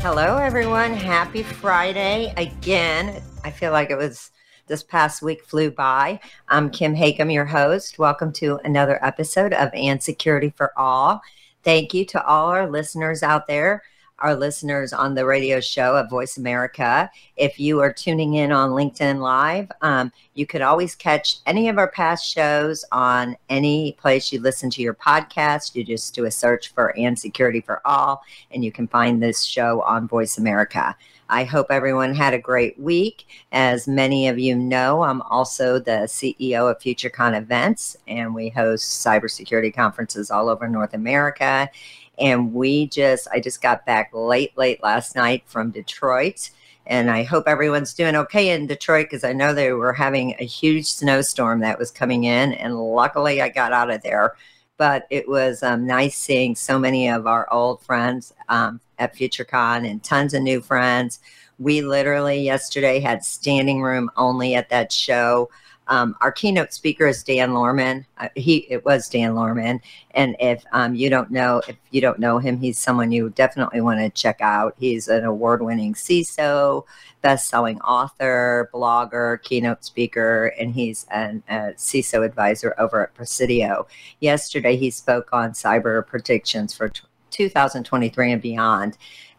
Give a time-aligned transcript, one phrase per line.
[0.00, 0.92] Hello, everyone.
[0.94, 3.20] Happy Friday again.
[3.42, 4.30] I feel like it was
[4.68, 6.20] this past week flew by.
[6.46, 7.98] I'm Kim Hakem, your host.
[7.98, 11.20] Welcome to another episode of And Security for All.
[11.64, 13.82] Thank you to all our listeners out there
[14.20, 17.10] our listeners on the radio show at Voice America.
[17.36, 21.78] If you are tuning in on LinkedIn Live, um, you could always catch any of
[21.78, 25.74] our past shows on any place you listen to your podcast.
[25.74, 29.44] You just do a search for And Security for All, and you can find this
[29.44, 30.96] show on Voice America.
[31.30, 33.26] I hope everyone had a great week.
[33.52, 39.04] As many of you know, I'm also the CEO of FutureCon Events, and we host
[39.04, 41.70] cybersecurity conferences all over North America.
[42.18, 46.50] And we just, I just got back late, late last night from Detroit.
[46.86, 50.44] And I hope everyone's doing okay in Detroit because I know they were having a
[50.44, 52.54] huge snowstorm that was coming in.
[52.54, 54.34] And luckily, I got out of there.
[54.78, 59.88] But it was um, nice seeing so many of our old friends um, at FutureCon
[59.88, 61.20] and tons of new friends.
[61.58, 65.50] We literally yesterday had standing room only at that show.
[65.88, 68.04] Um, our keynote speaker is Dan Lohrmann.
[68.18, 69.80] Uh, he it was Dan Lohrmann,
[70.12, 73.80] and if um, you don't know if you don't know him, he's someone you definitely
[73.80, 74.74] want to check out.
[74.78, 76.84] He's an award-winning CISO,
[77.22, 83.86] best-selling author, blogger, keynote speaker, and he's an, a CISO advisor over at Presidio.
[84.20, 88.98] Yesterday, he spoke on cyber predictions for t- 2023 and beyond.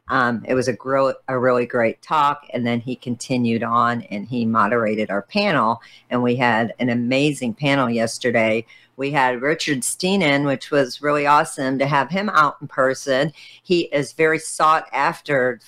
[0.10, 2.48] Um, it was a, gro- a really great talk.
[2.54, 5.82] And then he continued on and he moderated our panel.
[6.10, 8.66] And we had an amazing panel yesterday.
[8.98, 13.32] We had Richard Stiennon, which was really awesome to have him out in person.
[13.64, 15.60] He is very sought after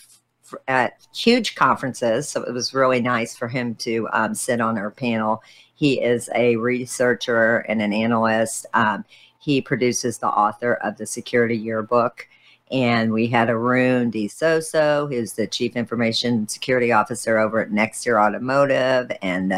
[0.68, 2.28] at huge conferences.
[2.28, 5.44] So it was really nice for him to um, sit on our panel.
[5.76, 8.66] He is a researcher and an analyst.
[8.74, 9.06] Um,
[9.40, 12.28] he produces the author of the Security Yearbook
[12.72, 19.12] and we had Arun DeSouza, who's the Chief Information Security Officer over at Nexteer Automotive,
[19.22, 19.52] and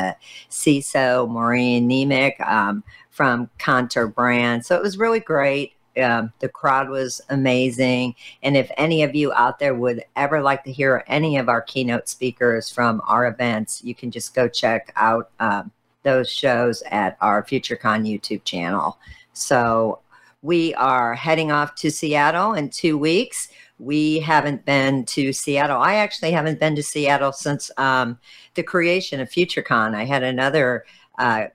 [0.50, 4.66] CISO, Maureen Nemec um, from Kontoor Brand.
[4.66, 5.74] So it was really great.
[6.02, 8.16] Um, the crowd was amazing.
[8.42, 11.62] And if any of you out there would ever like to hear any of our
[11.62, 17.16] keynote speakers from our events, you can just go check out um, those shows at
[17.22, 18.98] our FutureCon YouTube channel.
[19.34, 20.00] So
[20.44, 23.48] we are heading off to Seattle in two weeks.
[23.80, 25.82] We haven't been to Seattle.
[25.82, 28.20] I actually haven't been to Seattle since um,
[28.54, 29.96] the creation of FutureCon.
[29.96, 30.86] I had another
[31.18, 31.46] uh,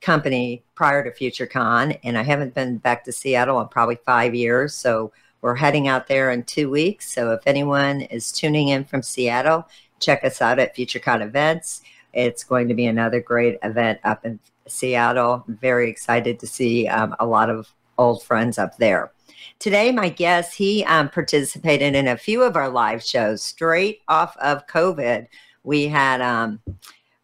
[0.00, 4.74] company prior to FutureCon, and I haven't been back to Seattle in probably five years.
[4.74, 5.12] So
[5.42, 7.12] we're heading out there in two weeks.
[7.12, 9.68] So if anyone is tuning in from Seattle,
[10.00, 11.82] check us out at FutureCon events.
[12.14, 15.44] It's going to be another great event up in Seattle.
[15.46, 19.12] Very excited to see um, a lot of old friends up there.
[19.58, 24.36] Today, my guest, he um, participated in a few of our live shows straight off
[24.38, 25.26] of COVID.
[25.64, 26.60] We had um,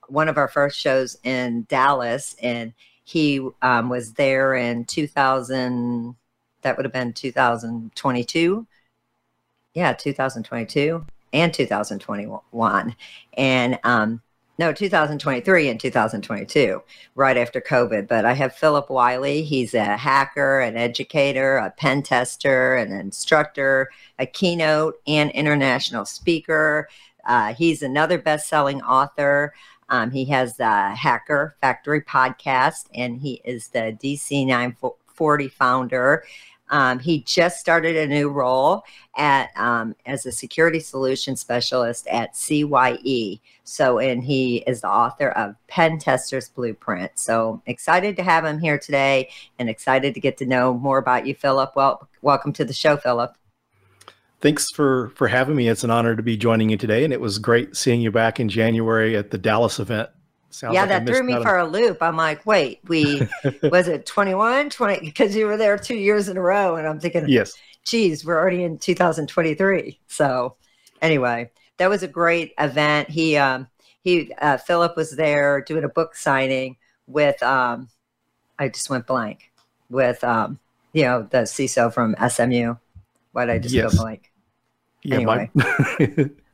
[0.09, 6.15] one of our first shows in Dallas, and he um, was there in 2000,
[6.61, 8.67] that would have been 2022.
[9.73, 12.97] Yeah, 2022 and 2021.
[13.35, 14.21] And um,
[14.59, 16.83] no, 2023 and 2022,
[17.15, 18.09] right after COVID.
[18.09, 23.91] But I have Phillip Wylie He's a hacker, an educator, a pen tester, an instructor,
[24.19, 26.89] a keynote and international speaker.
[27.27, 29.53] Uh, he's another best selling author.
[29.89, 36.25] Um, he has the Hacker Factory podcast, and he is the DC 940 founder.
[36.71, 38.85] Um, he just started a new role
[39.17, 43.41] at um, as a security solution specialist at CYE.
[43.65, 47.13] So, and he is the author of Pen Tester's Blueprint.
[47.19, 51.27] So, excited to have him here today, and excited to get to know more about
[51.27, 51.75] you, Phillip.
[51.77, 53.37] Well, welcome to the show, Phillip.
[54.41, 55.69] Thanks for for having me.
[55.69, 58.39] It's an honor to be joining you today, and it was great seeing you back
[58.39, 60.11] in January at the Dallas event.
[60.57, 61.99] Sounds yeah, like that threw me for a loop.
[62.01, 63.29] I'm like, wait, we
[63.65, 65.01] was it 21, 20?
[65.01, 67.55] Because you were there two years in a row, and I'm thinking, yes,
[67.85, 70.01] geez, we're already in 2023.
[70.07, 70.57] So,
[71.03, 73.11] anyway, that was a great event.
[73.11, 73.69] He, um,
[74.01, 77.91] he, uh, Phillip was there doing a book signing with, um,
[78.59, 79.53] I just went blank
[79.91, 80.59] with, um,
[80.95, 82.77] you know, the CISO from SMU.
[83.33, 83.95] Why did I just yes.
[83.95, 84.33] go blank?
[85.03, 85.51] Yeah, anyway.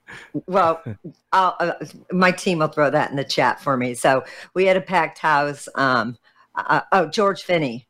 [0.47, 0.82] well,
[1.32, 1.73] uh,
[2.11, 3.94] my team will throw that in the chat for me.
[3.94, 4.25] So
[4.55, 5.69] we had a packed house.
[5.75, 6.17] Um,
[6.55, 7.87] uh, oh, George Finney.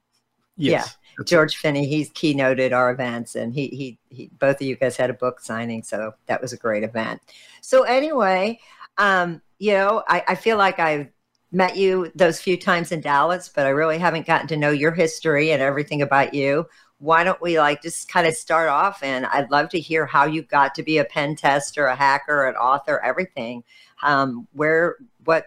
[0.57, 0.97] Yes.
[1.19, 1.87] Yeah, George Finney.
[1.87, 5.41] He's keynoted our events, and he, he he both of you guys had a book
[5.41, 7.21] signing, so that was a great event.
[7.61, 8.61] So anyway,
[8.99, 11.09] um, you know, I, I feel like I've
[11.53, 14.93] met you those few times in Dallas, but I really haven't gotten to know your
[14.93, 16.67] history and everything about you
[17.03, 20.25] why don't we like just kind of start off and i'd love to hear how
[20.25, 23.63] you got to be a pen tester a hacker an author everything.
[24.05, 25.47] Um, where what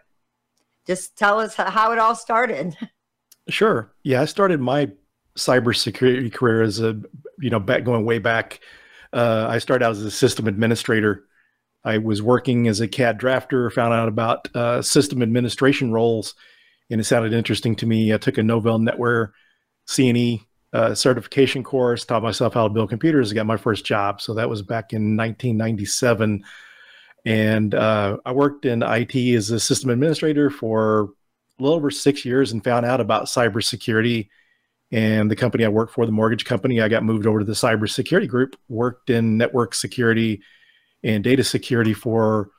[0.86, 2.78] just tell us how it all started.
[3.48, 3.94] Sure.
[4.02, 4.90] Yeah i started my
[5.38, 7.00] cybersecurity career as a
[7.38, 8.60] you know back going way back
[9.14, 11.26] uh, i started out as a system administrator.
[11.84, 16.34] I was working as a cad drafter found out about uh, system administration roles
[16.90, 18.12] and it sounded interesting to me.
[18.12, 19.30] I took a novell netware
[19.88, 20.42] cne
[20.96, 24.22] certification course, taught myself how to build computers, got my first job.
[24.22, 26.44] So that was back in 1997.
[27.26, 31.10] And uh, I worked in IT as a system administrator for
[31.60, 34.30] a little over six years and found out about cybersecurity.
[34.92, 37.54] And the company I worked for, the mortgage company, I got moved over to the
[37.54, 40.42] cybersecurity group, worked in network security
[41.04, 42.50] and data security for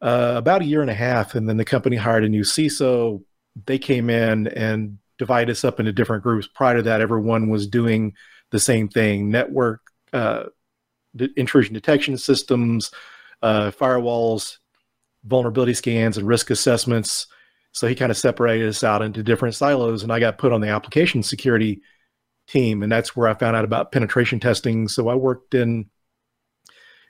[0.00, 1.34] uh, about a year and a half.
[1.34, 3.22] And then the company hired a new CISO.
[3.66, 6.46] They came in and divide us up into different groups.
[6.46, 8.14] Prior to that, everyone was doing
[8.50, 9.80] the same thing: network
[10.12, 10.44] uh,
[11.36, 12.90] intrusion detection systems,
[13.42, 14.58] uh, firewalls,
[15.24, 17.26] vulnerability scans, and risk assessments.
[17.72, 20.60] So he kind of separated us out into different silos, and I got put on
[20.60, 21.82] the application security
[22.46, 24.88] team, and that's where I found out about penetration testing.
[24.88, 25.90] So I worked in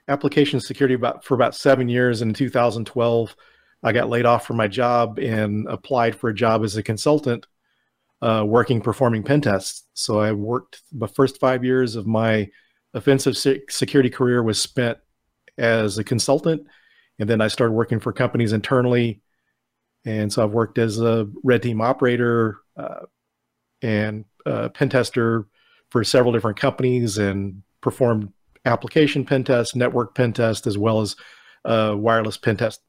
[0.07, 2.21] application security about for about seven years.
[2.21, 3.35] In 2012,
[3.83, 7.45] I got laid off from my job and applied for a job as a consultant
[8.21, 9.83] uh, working performing pen tests.
[9.93, 12.49] So I worked the first five years of my
[12.93, 13.37] offensive
[13.69, 14.97] security career was spent
[15.57, 16.65] as a consultant,
[17.19, 19.21] and then I started working for companies internally.
[20.05, 23.05] And so I've worked as a red team operator uh,
[23.81, 25.45] and pen tester
[25.89, 28.31] for several different companies and performed
[28.65, 31.15] application pen test, network pen test, as well as
[31.65, 32.81] uh, wireless pen test.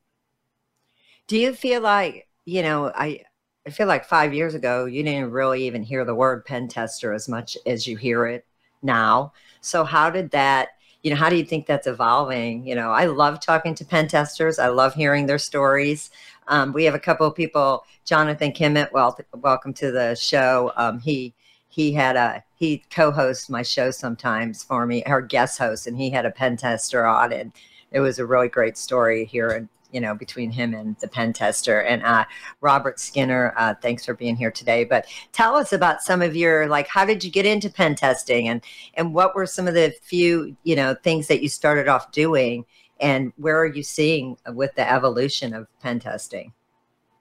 [1.27, 3.25] Do you feel like you know I
[3.67, 7.13] I feel like five years ago, you didn't really even hear the word pen tester
[7.13, 8.47] as much as you hear it
[8.83, 9.33] now.
[9.61, 10.71] So, how did that,
[11.03, 12.67] you know, how do you think that's evolving?
[12.67, 16.11] You know, I love talking to pen testers, I love hearing their stories.
[16.49, 20.73] Um, we have a couple of people, Jonathan Kimmitt, well, welcome to the show.
[20.77, 21.35] Um, he,
[21.69, 26.11] he had a he co-hosts my show sometimes for me our guest host and he
[26.11, 27.53] had a pen tester on and
[27.93, 31.33] it was a really great story here in you know, between him and the pen
[31.33, 31.83] tester.
[31.83, 32.25] And uh,
[32.61, 34.85] Robert Skinner, uh, thanks for being here today.
[34.85, 38.49] But tell us about some of your like, how did you get into pen testing,
[38.49, 38.63] and
[38.95, 42.65] and what were some of the few you know things that you started off doing,
[43.01, 46.53] and where are you seeing with the evolution of pen testing?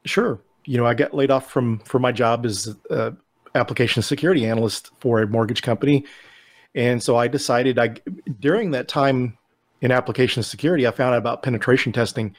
[0.06, 0.40] Sure.
[0.66, 3.14] You know, I got laid off from from my job as a
[3.56, 6.06] application security analyst for a mortgage company.
[6.76, 7.96] And so I decided I
[8.40, 9.38] during that time
[9.82, 12.36] in application security, I found out about penetration testing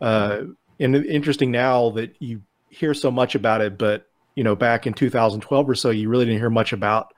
[0.00, 0.42] uh,
[0.80, 4.94] and interesting now that you hear so much about it, but you know, back in
[4.94, 7.14] 2012 or so, you really didn't hear much about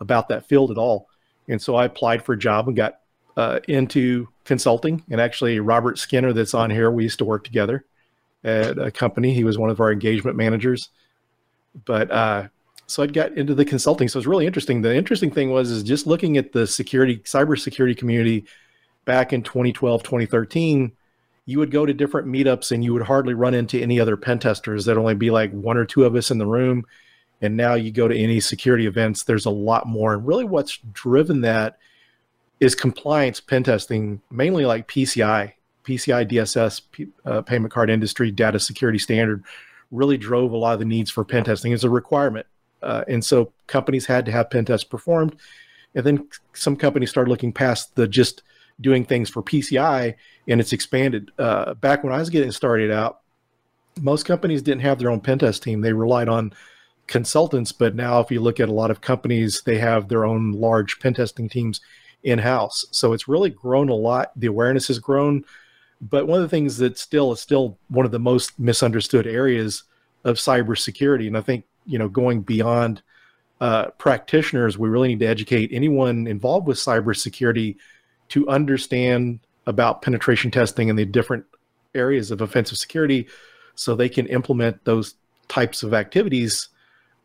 [0.00, 1.08] about that field at all.
[1.48, 3.00] And so I applied for a job and got
[3.36, 5.02] uh, into consulting.
[5.10, 7.84] And actually, Robert Skinner, that's on here, we used to work together
[8.44, 9.32] at a company.
[9.32, 10.90] He was one of our engagement managers.
[11.84, 12.48] But uh,
[12.86, 14.08] so I got into the consulting.
[14.08, 14.82] So it's really interesting.
[14.82, 18.44] The interesting thing was is just looking at the security, cybersecurity community
[19.04, 20.92] back in 2012, 2013
[21.48, 24.38] you would go to different meetups and you would hardly run into any other pen
[24.38, 24.84] testers.
[24.84, 26.84] There'd only be like one or two of us in the room.
[27.40, 30.12] And now you go to any security events, there's a lot more.
[30.12, 31.78] And really, what's driven that
[32.60, 38.98] is compliance pen testing, mainly like PCI, PCI DSS, uh, payment card industry data security
[38.98, 39.42] standard,
[39.90, 42.46] really drove a lot of the needs for pen testing as a requirement.
[42.82, 45.34] Uh, and so companies had to have pen tests performed.
[45.94, 48.42] And then some companies started looking past the just
[48.80, 50.14] doing things for PCI,
[50.46, 51.30] and it's expanded.
[51.38, 53.20] Uh, back when I was getting started out,
[54.00, 55.80] most companies didn't have their own pen test team.
[55.80, 56.52] They relied on
[57.06, 60.52] consultants, but now if you look at a lot of companies, they have their own
[60.52, 61.80] large pen testing teams
[62.22, 62.86] in house.
[62.90, 64.32] So it's really grown a lot.
[64.36, 65.44] The awareness has grown.
[66.00, 69.84] But one of the things that still is still one of the most misunderstood areas
[70.24, 73.02] of cybersecurity, and I think you know going beyond
[73.60, 77.76] uh, practitioners, we really need to educate anyone involved with cybersecurity
[78.30, 81.44] to understand about penetration testing and the different
[81.94, 83.26] areas of offensive security
[83.74, 85.14] so they can implement those
[85.48, 86.68] types of activities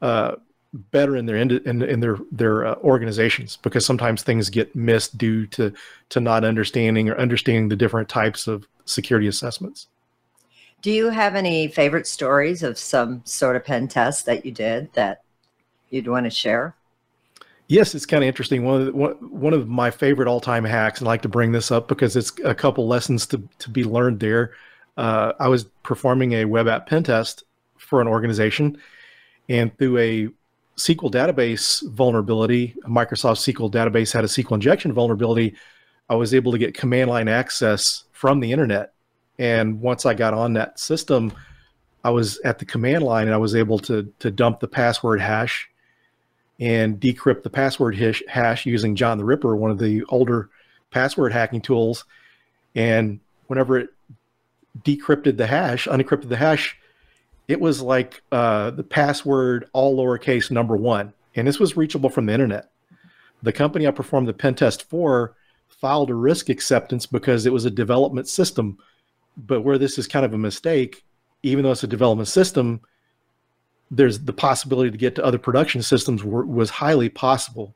[0.01, 0.35] uh,
[0.73, 5.45] better in their in, in their their uh, organizations because sometimes things get missed due
[5.47, 5.71] to
[6.09, 9.87] to not understanding or understanding the different types of security assessments.
[10.81, 14.91] Do you have any favorite stories of some sort of pen test that you did
[14.93, 15.23] that
[15.89, 16.75] you'd want to share?
[17.67, 18.65] Yes, it's kind of interesting.
[18.65, 21.51] One of the, one, of my favorite all time hacks, and I like to bring
[21.51, 24.51] this up because it's a couple lessons to to be learned there.
[24.97, 27.43] Uh, I was performing a web app pen test
[27.77, 28.77] for an organization,
[29.49, 30.29] and through a
[30.77, 35.55] SQL database vulnerability, Microsoft SQL database had a SQL injection vulnerability.
[36.09, 38.93] I was able to get command line access from the internet.
[39.39, 41.33] And once I got on that system,
[42.03, 45.21] I was at the command line and I was able to, to dump the password
[45.21, 45.69] hash
[46.59, 50.49] and decrypt the password hash using John the Ripper, one of the older
[50.91, 52.05] password hacking tools.
[52.75, 53.89] And whenever it
[54.83, 56.77] decrypted the hash, unencrypted the hash,
[57.47, 62.25] it was like uh, the password all lowercase number one, and this was reachable from
[62.25, 62.71] the internet.
[63.41, 65.35] The company I performed the pen test for
[65.67, 68.77] filed a risk acceptance because it was a development system.
[69.35, 71.03] But where this is kind of a mistake,
[71.41, 72.81] even though it's a development system,
[73.95, 77.75] there's the possibility to get to other production systems were, was highly possible.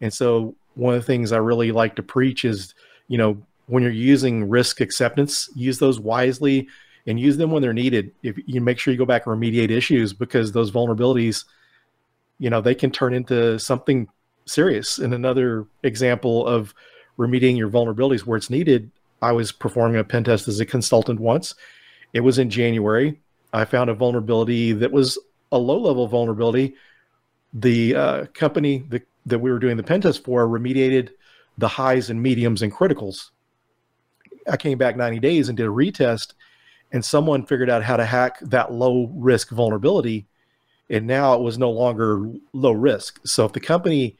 [0.00, 2.74] And so one of the things I really like to preach is,
[3.08, 6.68] you know, when you're using risk acceptance, use those wisely
[7.06, 8.12] and use them when they're needed.
[8.22, 11.44] If you make sure you go back and remediate issues because those vulnerabilities,
[12.38, 14.08] you know, they can turn into something
[14.46, 14.98] serious.
[14.98, 16.74] And another example of
[17.18, 18.90] remediating your vulnerabilities where it's needed,
[19.20, 21.54] I was performing a pen test as a consultant once.
[22.12, 23.20] It was in January.
[23.52, 25.18] I found a vulnerability that was
[25.52, 26.74] a low level vulnerability.
[27.52, 31.10] The uh, company that, that we were doing the pen test for remediated
[31.58, 33.30] the highs and mediums and criticals.
[34.48, 36.34] I came back 90 days and did a retest
[36.92, 40.26] and someone figured out how to hack that low risk vulnerability
[40.88, 44.16] and now it was no longer low risk so if the company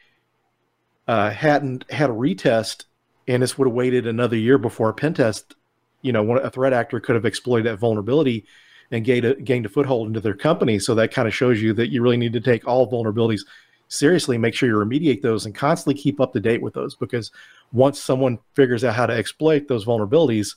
[1.09, 2.85] uh, hadn't had a retest
[3.27, 5.55] and this would have waited another year before a pen test
[6.03, 8.47] you know a threat actor could have exploited that vulnerability
[8.91, 11.73] and gained a, gained a foothold into their company so that kind of shows you
[11.73, 13.41] that you really need to take all vulnerabilities
[13.89, 17.31] seriously make sure you remediate those and constantly keep up to date with those because
[17.73, 20.57] once someone figures out how to exploit those vulnerabilities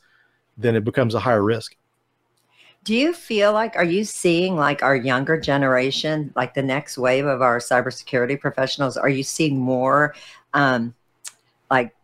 [0.58, 1.75] then it becomes a higher risk
[2.84, 7.25] do you feel like are you seeing like our younger generation, like the next wave
[7.25, 8.98] of our cybersecurity professionals?
[8.98, 10.13] Are you seeing more
[10.54, 10.94] um,
[11.72, 11.96] like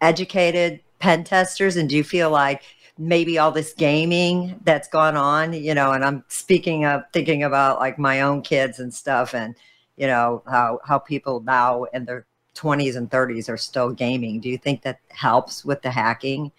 [0.00, 1.76] educated pen testers?
[1.76, 2.62] And do you feel like
[2.98, 7.78] maybe all this gaming that's gone on, you know, and I'm speaking of thinking about
[7.78, 9.54] like my own kids and stuff and
[9.96, 14.40] you know how how people now in their 20s and 30s are still gaming.
[14.40, 16.50] Do you think that helps with the hacking?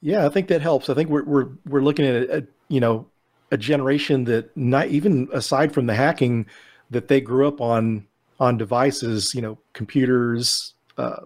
[0.00, 0.88] Yeah, I think that helps.
[0.88, 3.06] I think we're we're we're looking at a, you know
[3.50, 6.46] a generation that not even aside from the hacking
[6.90, 8.06] that they grew up on
[8.40, 11.22] on devices you know computers uh,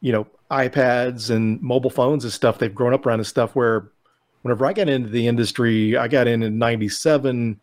[0.00, 3.88] you know ipads and mobile phones and stuff they've grown up around this stuff where
[4.42, 7.60] whenever i got into the industry i got in in 97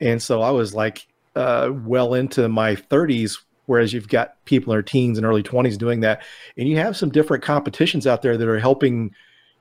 [0.00, 4.76] and so i was like uh, well into my 30s whereas you've got people in
[4.76, 6.22] their teens and early 20s doing that
[6.58, 9.14] and you have some different competitions out there that are helping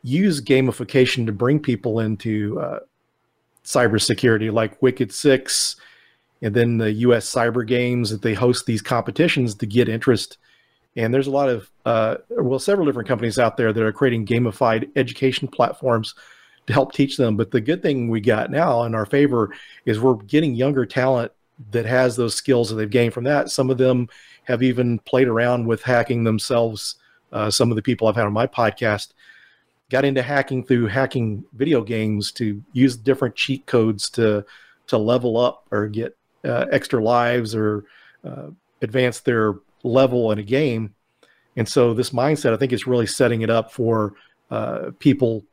[0.03, 2.79] use gamification to bring people into uh,
[3.63, 5.75] cybersecurity, like Wicked Six,
[6.41, 7.31] and then the U.S.
[7.31, 10.37] Cyber Games that they host these competitions to get interest.
[10.95, 14.25] And there's a lot of uh, well, several different companies out there that are creating
[14.25, 16.15] gamified education platforms
[16.67, 17.37] to help teach them.
[17.37, 19.53] But the good thing we got now in our favor
[19.85, 21.31] is we're getting younger talent
[21.71, 23.49] that has those skills that they've gained from that.
[23.49, 24.09] Some of them
[24.45, 26.95] have even played around with hacking themselves.
[27.31, 29.13] Uh, some of the people I've had on my podcast
[29.89, 34.45] got into hacking through hacking video games to use different cheat codes to
[34.87, 37.85] to level up or get uh, extra lives or
[38.25, 38.47] uh,
[38.81, 40.95] advance their level in a game.
[41.55, 44.13] And so this mindset, I think, is really setting it up for
[44.49, 45.43] uh, people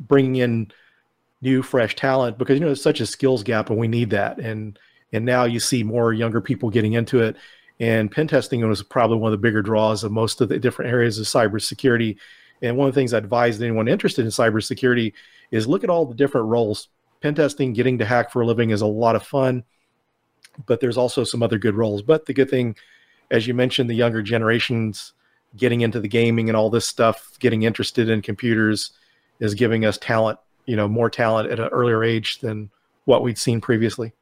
[0.00, 0.70] bringing in
[1.40, 4.38] new, fresh talent because you know there's such a skills gap, and we need that.
[4.38, 4.78] And
[5.12, 7.36] and now you see more younger people getting into it.
[7.80, 10.90] And pen testing was probably one of the bigger draws of most of the different
[10.90, 12.16] areas of cybersecurity
[12.62, 15.12] and one of the things I advise anyone interested in cybersecurity
[15.50, 16.88] is look at all the different roles.
[17.20, 19.64] Pen testing, getting to hack for a living is a lot of fun,
[20.66, 22.02] but there's also some other good roles.
[22.02, 22.76] But the good thing,
[23.32, 25.14] as you mentioned, the younger generations
[25.56, 28.92] getting into the gaming and all this stuff, getting interested in computers
[29.40, 32.70] is giving us talent, you know, more talent at an earlier age than
[33.06, 34.12] what we'd seen previously.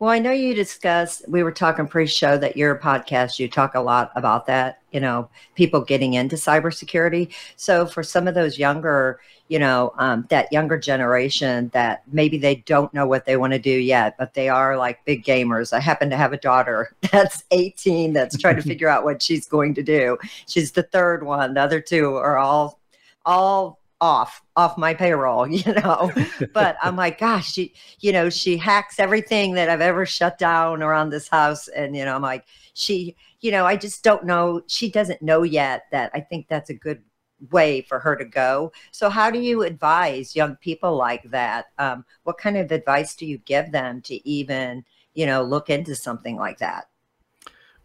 [0.00, 3.74] Well, I know you discussed, we were talking pre show that your podcast, you talk
[3.74, 7.34] a lot about that, you know, people getting into cybersecurity.
[7.56, 12.54] So for some of those younger, you know, um, that younger generation that maybe they
[12.54, 15.74] don't know what they want to do yet, but they are like big gamers.
[15.74, 19.46] I happen to have a daughter that's 18 that's trying to figure out what she's
[19.46, 20.16] going to do.
[20.48, 21.52] She's the third one.
[21.52, 22.80] The other two are all,
[23.26, 26.12] all off off my payroll you know?
[26.52, 30.82] But i'm like gosh she you know she hacks everything that i've ever shut down
[30.82, 31.68] around this house.
[31.68, 34.62] And you know i'm like she you know i just don't know.
[34.66, 37.02] She doesn't know yet that i think that's a good
[37.50, 38.70] way for her to go.
[38.90, 41.68] So how do you advise young people like that?
[41.78, 45.94] Um, what kind of advice do you give them to even you know look into
[45.96, 46.89] something like that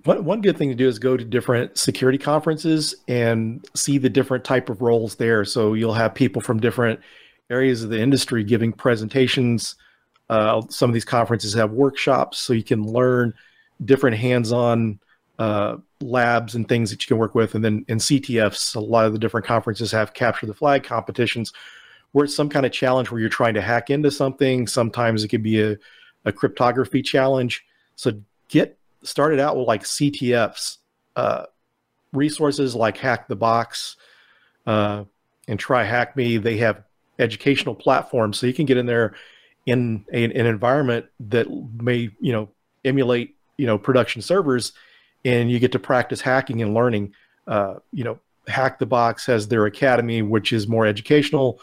[0.05, 4.09] one, one good thing to do is go to different security conferences and see the
[4.09, 5.43] different type of roles there.
[5.43, 6.99] So you'll have people from different
[7.49, 9.75] areas of the industry giving presentations.
[10.29, 13.33] Uh, some of these conferences have workshops, so you can learn
[13.83, 14.99] different hands-on
[15.37, 17.55] uh, labs and things that you can work with.
[17.55, 21.51] And then in CTFs, a lot of the different conferences have capture the flag competitions,
[22.11, 24.67] where it's some kind of challenge where you're trying to hack into something.
[24.67, 25.77] Sometimes it could be a,
[26.25, 27.65] a cryptography challenge.
[27.95, 28.13] So
[28.47, 30.77] get started out with like CTFs,
[31.15, 31.45] uh,
[32.13, 33.95] resources like Hack the Box
[34.65, 35.03] uh,
[35.47, 36.37] and Try Hack Me.
[36.37, 36.83] They have
[37.19, 39.15] educational platforms, so you can get in there
[39.65, 41.47] in a, an environment that
[41.81, 42.49] may you know
[42.83, 44.73] emulate you know production servers,
[45.23, 47.13] and you get to practice hacking and learning.
[47.47, 51.59] Uh, you know, Hack the Box has their academy, which is more educational,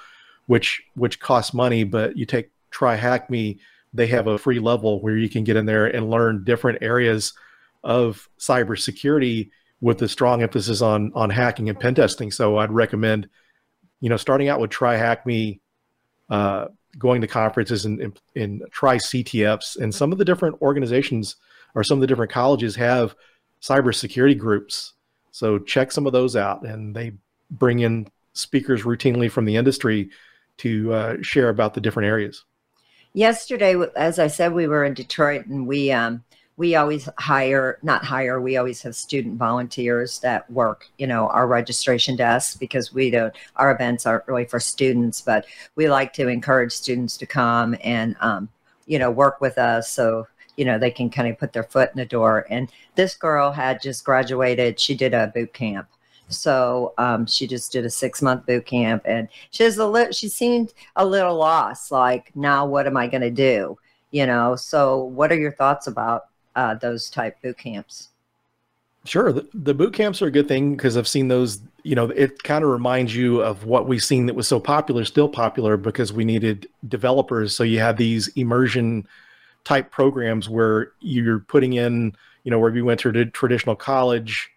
[0.47, 3.59] which which costs money, but you take Try Hack Me
[3.93, 7.35] they have a free level where you can get in there and learn different areas
[7.85, 12.31] of cybersecurity with a strong emphasis on on hacking and pen testing.
[12.31, 13.29] So I'd recommend,
[14.01, 15.61] you know, starting out with Try Hack Me,
[16.31, 16.69] uh,
[16.99, 19.79] going to conferences and, and try CTFs.
[19.79, 21.37] And some of the different organizations
[21.75, 23.15] or some of the different colleges have
[23.61, 24.93] cybersecurity groups.
[25.31, 27.13] So check some of those out, and they
[27.51, 30.11] bring in speakers routinely from the industry
[30.59, 32.45] to uh, share about the different areas
[33.15, 36.25] yesterday, as I said, we were in Detroit and we, um,
[36.57, 41.47] we always hire, not hire, we always have student volunteers that work, you know, our
[41.47, 45.47] registration desk because we don't, our events aren't really for students, but
[45.77, 48.49] we like to encourage students to come and, um,
[48.87, 49.91] you know, work with us.
[49.91, 52.47] So, you know, they can kind of put their foot in the door.
[52.51, 54.79] And this girl had just graduated.
[54.79, 55.89] She did a boot camp
[56.35, 60.13] so um, she just did a six month boot camp, and she was a little.
[60.13, 61.91] She seemed a little lost.
[61.91, 63.79] Like, now what am I going to do?
[64.11, 64.57] You know.
[64.57, 68.09] So, what are your thoughts about uh, those type boot camps?
[69.05, 71.61] Sure, the, the boot camps are a good thing because I've seen those.
[71.83, 75.05] You know, it kind of reminds you of what we've seen that was so popular,
[75.05, 77.57] still popular because we needed developers.
[77.57, 79.07] So you have these immersion
[79.65, 82.15] type programs where you're putting in,
[82.45, 84.52] you know, where you went to traditional college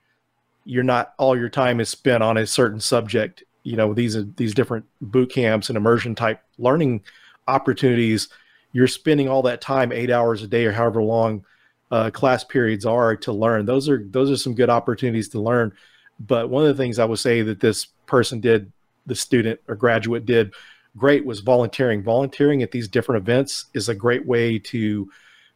[0.66, 3.44] you're not all your time is spent on a certain subject.
[3.64, 7.04] You know, these are these different boot camps and immersion type learning
[7.48, 8.30] opportunities.
[8.74, 11.46] You're spending all that time, eight hours a day or however long
[11.92, 13.66] uh, class periods are to learn.
[13.66, 15.72] Those are those are some good opportunities to learn.
[16.20, 18.72] But one of the things I would say that this person did,
[19.06, 20.54] the student or graduate did
[20.98, 22.02] great was volunteering.
[22.04, 25.10] Volunteering at these different events is a great way to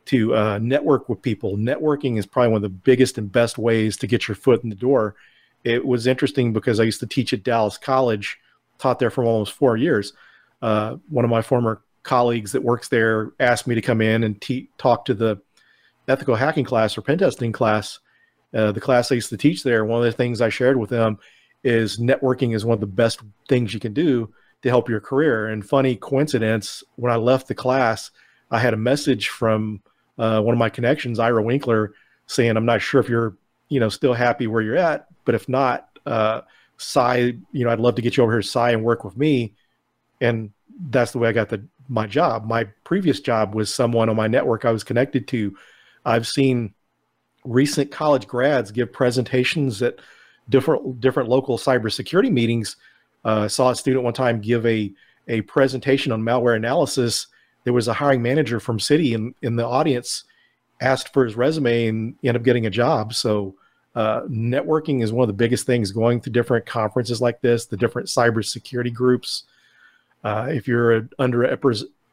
[0.10, 1.56] to uh, network with people.
[1.56, 4.70] Networking is probably one of the biggest and best ways to get your foot in
[4.70, 5.16] the door.
[5.64, 8.40] It was interesting because I used to teach at Dallas College,
[8.80, 10.14] taught there for almost four years.
[10.64, 14.42] Uh, one of my former colleagues that works there asked me to come in and
[14.42, 15.40] te- talk to the
[16.08, 18.00] ethical hacking class or pen testing class.
[18.52, 20.90] Uh, the class I used to teach there, one of the things I shared with
[20.90, 21.20] them
[21.64, 25.50] is networking is one of the best things you can do to help your career.
[25.50, 28.10] And funny coincidence, when I left the class,
[28.50, 29.84] I had a message from
[30.20, 31.94] uh, one of my connections, Ira Winkler,
[32.28, 33.36] saying, "I'm not sure if you're,
[33.70, 36.42] you know, still happy where you're at, but if not, uh,
[36.78, 39.54] CYE, you know, I'd love to get you over here, CYE, and work with me."
[40.22, 40.52] And
[40.90, 42.46] that's the way I got the my job.
[42.46, 45.58] My previous job was someone on my network I was connected to.
[46.06, 46.74] I've seen
[47.46, 49.96] recent college grads give presentations at
[50.50, 52.76] different different local cybersecurity meetings.
[53.24, 54.94] Uh, saw a student one time give a
[55.28, 57.28] a presentation on malware analysis
[57.70, 60.24] there was a hiring manager from Citi in, in the audience
[60.82, 63.14] asked for his resume and ended up getting a job.
[63.14, 63.54] So
[63.94, 67.78] uh, networking is one of the biggest things going to different conferences like this, the
[67.78, 69.44] different cybersecurity groups.
[70.24, 71.44] Uh, if you're an under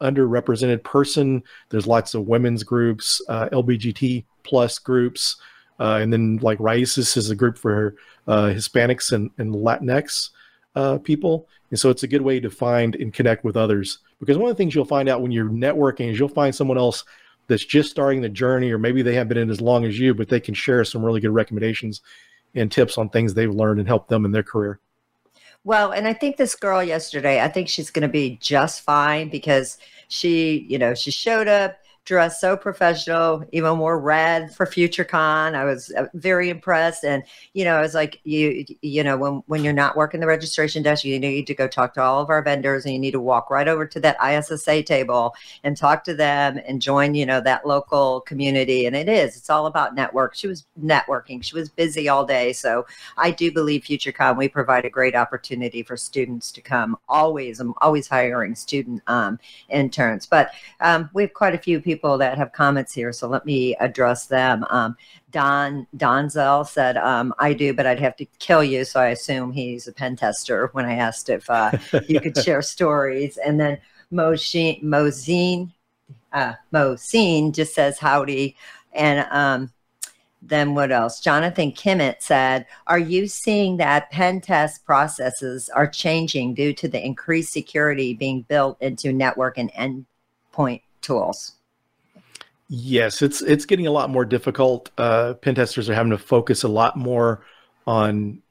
[0.02, 5.36] underrepresented person, there's lots of women's groups, uh, LBGT plus groups,
[5.80, 7.94] uh, and then like RAICES is a group for
[8.28, 10.32] uh, Hispanics and, and Latinx
[10.74, 11.48] uh, people.
[11.70, 14.00] And so it's a good way to find and connect with others.
[14.20, 16.78] Because one of the things you'll find out when you're networking is you'll find someone
[16.78, 17.04] else
[17.48, 20.14] that's just starting the journey, or maybe they haven't been in as long as you,
[20.14, 22.00] but they can share some really good recommendations
[22.54, 24.80] and tips on things they've learned and help them in their career.
[25.64, 29.28] Well, and I think this girl yesterday, I think she's going to be just fine
[29.28, 31.76] because she, you know, she showed up
[32.06, 35.54] dressed so professional, even more red for FutureCon.
[35.54, 39.42] I was uh, very impressed, and you know, I was like, you, you know, when
[39.46, 42.30] when you're not working the registration desk, you need to go talk to all of
[42.30, 46.04] our vendors, and you need to walk right over to that ISSA table and talk
[46.04, 48.86] to them and join, you know, that local community.
[48.86, 50.34] And it is, it's all about network.
[50.36, 51.42] She was networking.
[51.42, 52.86] She was busy all day, so
[53.18, 56.96] I do believe FutureCon we provide a great opportunity for students to come.
[57.08, 61.95] Always, I'm always hiring student um, interns, but um, we have quite a few people
[61.96, 64.64] people that have comments here, so let me address them.
[64.70, 64.96] Um,
[65.30, 69.52] Don Donzel said, um, "I do, but I'd have to kill you." So I assume
[69.52, 70.70] he's a pen tester.
[70.72, 71.72] When I asked if uh,
[72.06, 73.78] you could share stories, and then
[74.10, 75.72] Mosine Mosine
[76.32, 78.56] uh, Mosine just says howdy,
[78.92, 79.72] and um,
[80.42, 81.20] then what else?
[81.20, 87.04] Jonathan Kimmitt said, Are you seeing that pen test processes are changing due to the
[87.04, 91.55] increased security being built into network and endpoint tools?
[92.68, 94.90] Yes, it's it's getting a lot more difficult.
[94.98, 97.44] Uh, pen testers are having to focus a lot more
[97.86, 98.42] on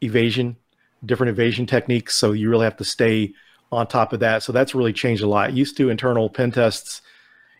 [0.00, 0.56] evasion,
[1.04, 2.14] different evasion techniques.
[2.14, 3.32] So you really have to stay
[3.72, 4.44] on top of that.
[4.44, 5.52] So that's really changed a lot.
[5.54, 7.02] Used to internal pen tests,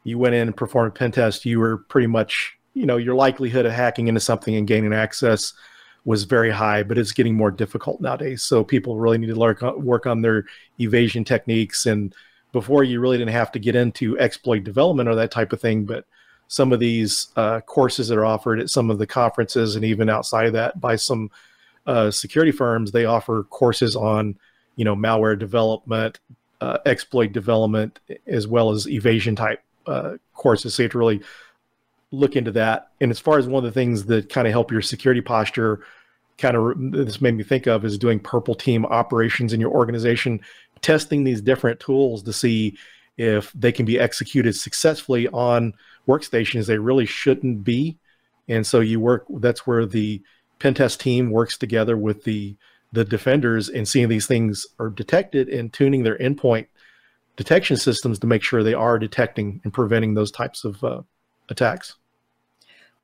[0.05, 3.16] you went in and performed a pen test, you were pretty much, you know, your
[3.16, 5.53] likelihood of hacking into something and gaining access
[6.05, 8.42] was very high, but it's getting more difficult nowadays.
[8.42, 10.44] So people really need to learn, work on their
[10.79, 12.14] evasion techniques and
[12.55, 15.85] before you really didn't have to get into exploit development or that type of thing
[15.85, 16.07] but
[16.49, 20.09] some of these uh, courses that are offered at some of the conferences and even
[20.09, 21.31] outside of that by some
[21.87, 24.38] uh, security firms they offer courses on
[24.77, 26.19] you know malware development
[26.61, 30.75] uh, exploit development as well as evasion type uh, courses.
[30.75, 31.21] So you have to really
[32.11, 32.90] look into that.
[33.01, 35.85] And as far as one of the things that kind of help your security posture
[36.37, 40.40] kind of this made me think of is doing purple team operations in your organization
[40.85, 42.77] testing these different tools to see
[43.16, 45.73] if they can be executed successfully on
[46.07, 47.99] workstations they really shouldn't be.
[48.49, 50.23] And so you work that's where the
[50.59, 52.57] pen test team works together with the
[52.92, 56.66] the defenders and seeing these things are detected and tuning their endpoint
[57.37, 61.03] detection systems to make sure they are detecting and preventing those types of uh,
[61.49, 61.97] attacks.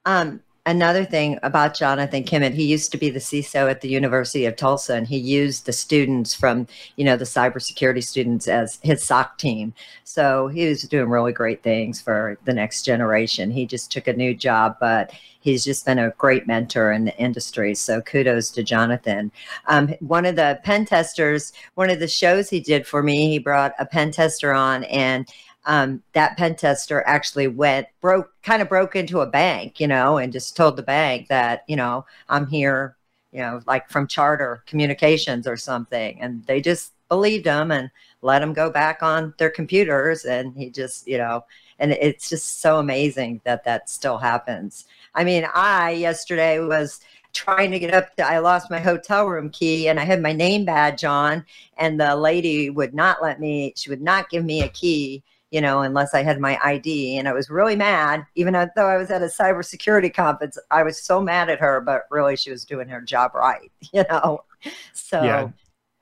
[0.04, 4.44] Um, another thing about Jonathan Kimmitt, he used to be the CISO at the University
[4.44, 9.02] of Tulsa, and he used the students from, you know, the cybersecurity students as his
[9.02, 9.72] SOC team.
[10.04, 13.50] So he was doing really great things for the next generation.
[13.50, 17.16] He just took a new job, but he's just been a great mentor in the
[17.16, 17.74] industry.
[17.74, 19.32] So kudos to Jonathan.
[19.66, 23.38] Um, one of the pen testers, one of the shows he did for me, he
[23.38, 25.28] brought a pen tester on and
[25.66, 30.18] um, that pen tester actually went broke kind of broke into a bank you know
[30.18, 32.96] and just told the bank that you know i'm here
[33.32, 36.20] you know like from charter communications or something.
[36.20, 37.90] And they just believed him and
[38.22, 40.24] let him go back on their computers.
[40.24, 41.44] And he just you know
[41.78, 44.86] and it's just so amazing that that still happens.
[45.14, 47.00] I mean i yesterday was
[47.32, 50.32] trying to get up to, I lost my hotel room key and I had my
[50.32, 51.44] name badge on.
[51.78, 55.60] And the lady would not let me she would not give me a key you
[55.60, 57.18] know, unless I had my ID.
[57.18, 60.56] And I was really mad, even though I was at a cybersecurity conference.
[60.70, 64.04] I was so mad at her, but really she was doing her job right, you
[64.08, 64.44] know.
[64.92, 65.48] So, yeah,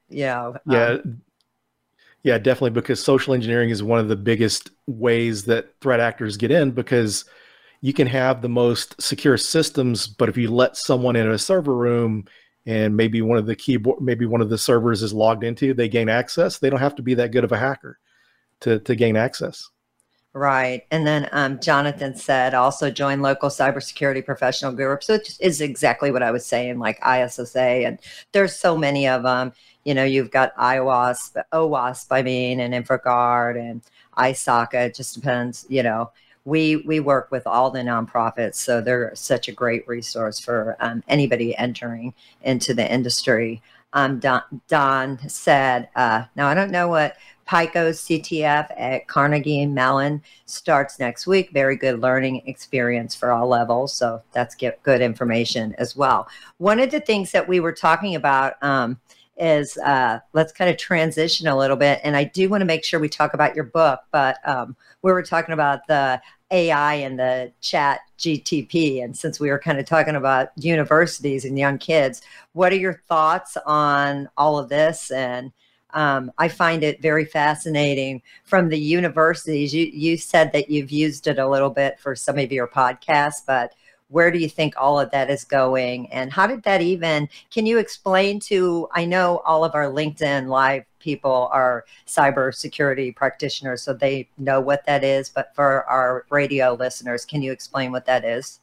[0.08, 0.86] you know, yeah.
[0.86, 1.22] Um,
[2.24, 2.70] yeah, definitely.
[2.70, 7.24] Because social engineering is one of the biggest ways that threat actors get in because
[7.80, 11.76] you can have the most secure systems, but if you let someone in a server
[11.76, 12.24] room
[12.66, 15.88] and maybe one of the keyboard, maybe one of the servers is logged into, they
[15.88, 16.58] gain access.
[16.58, 17.98] They don't have to be that good of a hacker
[18.60, 19.68] to, to gain access.
[20.34, 20.86] Right.
[20.90, 26.22] And then um, Jonathan said also join local cybersecurity professional groups, which is exactly what
[26.22, 27.58] I was saying, like ISSA.
[27.58, 27.98] And
[28.32, 29.52] there's so many of them.
[29.84, 33.82] You know, you've got IWASP, OWASP, I mean, and InfraGard and
[34.18, 34.86] ISACA.
[34.86, 36.10] It just depends, you know.
[36.44, 41.02] We, we work with all the nonprofits, so they're such a great resource for um,
[41.08, 43.60] anybody entering into the industry.
[43.92, 47.16] Um, Don, Don said, uh, now I don't know what
[47.48, 51.50] PICO CTF at Carnegie Mellon starts next week.
[51.50, 53.94] Very good learning experience for all levels.
[53.94, 56.28] So that's get good information as well.
[56.58, 59.00] One of the things that we were talking about um,
[59.38, 62.00] is uh, let's kind of transition a little bit.
[62.04, 65.10] And I do want to make sure we talk about your book, but um, we
[65.10, 69.02] were talking about the AI and the chat GTP.
[69.02, 72.20] And since we were kind of talking about universities and young kids,
[72.52, 75.52] what are your thoughts on all of this and
[75.94, 79.74] um, I find it very fascinating from the universities.
[79.74, 83.42] You you said that you've used it a little bit for some of your podcasts,
[83.46, 83.72] but
[84.08, 86.10] where do you think all of that is going?
[86.12, 90.48] And how did that even can you explain to i know all of our linkedin
[90.48, 96.74] live people are cybersecurity practitioners so they know what that is but for our radio
[96.74, 98.60] listeners can you explain what that is?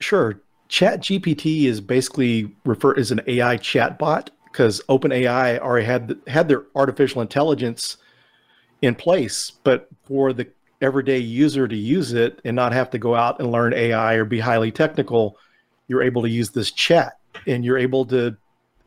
[0.00, 0.40] Sure.
[0.68, 6.64] Chat gpt is basically refer is an ai chatbot because OpenAI already had had their
[6.74, 7.98] artificial intelligence
[8.80, 10.48] in place, but for the
[10.80, 14.24] everyday user to use it and not have to go out and learn AI or
[14.24, 15.36] be highly technical,
[15.88, 18.34] you're able to use this chat, and you're able to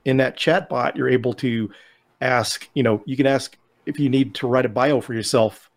[0.05, 1.69] in that chat bot, you're able to
[2.19, 2.67] ask.
[2.73, 3.55] You know, you can ask
[3.85, 5.69] if you need to write a bio for yourself.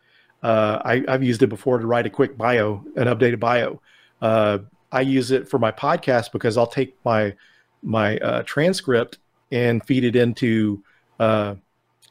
[0.43, 3.83] Uh, I, have used it before to write a quick bio, an updated bio.
[4.23, 7.35] Uh, I use it for my podcast because I'll take my
[7.83, 9.19] my uh, transcript
[9.53, 10.83] and feed it into
[11.21, 11.55] uh,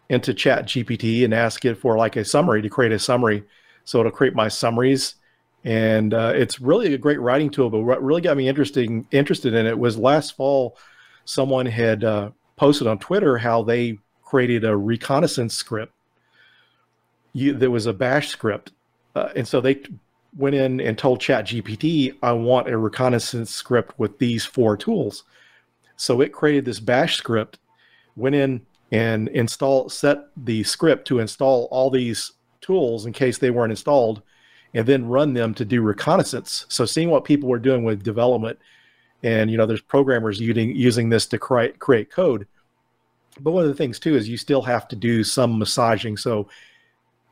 [0.08, 3.43] into Chat GPT and ask it for like a summary to create a summary.
[3.84, 5.15] So it'll create my summaries,
[5.65, 7.69] and uh, it's really a great writing tool.
[7.69, 10.77] But what really got me interesting interested in it was last fall,
[11.25, 15.93] someone had uh, posted on Twitter how they created a reconnaissance script.
[17.34, 18.71] You, there was a Bash script,
[19.15, 19.82] uh, and so they
[20.38, 25.23] went in and told Chat GPT, "I want a reconnaissance script with these four tools."
[26.01, 27.59] So it created this bash script,
[28.15, 33.51] went in and install set the script to install all these tools in case they
[33.51, 34.23] weren't installed,
[34.73, 36.65] and then run them to do reconnaissance.
[36.69, 38.57] So seeing what people were doing with development,
[39.21, 42.47] and you know, there's programmers using using this to create create code.
[43.39, 46.17] But one of the things too is you still have to do some massaging.
[46.17, 46.49] So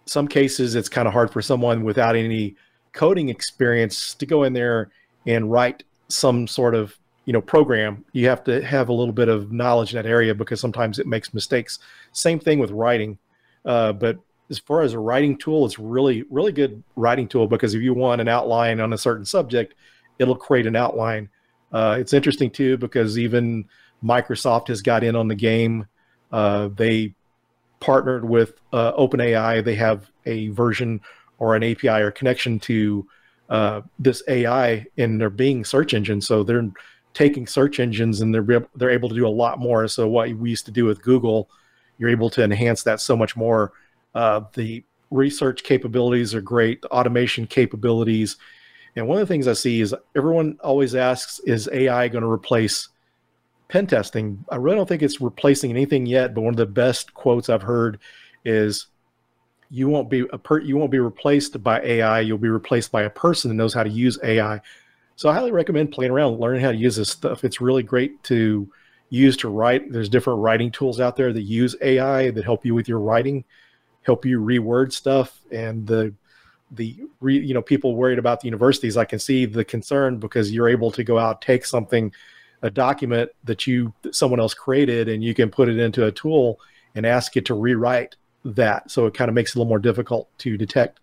[0.05, 2.55] some cases it's kind of hard for someone without any
[2.93, 4.91] coding experience to go in there
[5.25, 6.98] and write some sort of
[7.29, 10.33] you know program you have to have a little bit of knowledge in that area
[10.33, 11.77] because sometimes it makes mistakes.
[12.11, 13.19] Same thing with writing
[13.65, 14.17] uh, but
[14.49, 17.93] as far as a writing tool it's really really good writing tool because if you
[17.93, 19.75] want an outline on a certain subject
[20.17, 21.29] it'll create an outline.
[21.71, 23.63] Uh, it's interesting too because even
[24.03, 25.85] microsoft has got in on the game.
[26.31, 27.13] Uh, they
[27.79, 29.63] partnered with uh, openai.
[29.63, 30.99] They have a version
[31.37, 33.07] or an api or connection to
[33.51, 36.21] uh, this ai in their bing search engine.
[36.21, 36.71] So they're
[37.19, 39.89] taking search engines and they're they're able to do a lot more.
[39.89, 41.49] So what we used to do with Google,
[41.97, 43.73] you're able to enhance that so much more.
[44.15, 48.37] Uh, the research capabilities are great, the automation capabilities,
[48.95, 52.31] and one of the things I see is everyone always asks, "Is AI going to
[52.31, 52.87] replace
[53.67, 56.33] pen testing?" I really don't think it's replacing anything yet.
[56.33, 57.99] But one of the best quotes I've heard
[58.45, 58.87] is,
[59.69, 62.21] "You won't be a per- you won't be replaced by AI.
[62.21, 64.61] You'll be replaced by a person that knows how to use AI."
[65.19, 67.43] So I highly recommend playing around, learning how to use this stuff.
[67.43, 68.71] It's really great to
[69.09, 69.91] use to write.
[69.91, 73.43] There's different writing tools out there that use AI that help you with your writing,
[74.03, 75.41] help you reword stuff.
[75.51, 76.13] And the
[76.71, 80.53] the re, you know people worried about the universities, I can see the concern because
[80.53, 82.13] you're able to go out take something,
[82.61, 86.13] a document that you that someone else created, and you can put it into a
[86.13, 86.61] tool
[86.95, 88.89] and ask it to rewrite that.
[88.89, 91.01] So it kind of makes it a little more difficult to detect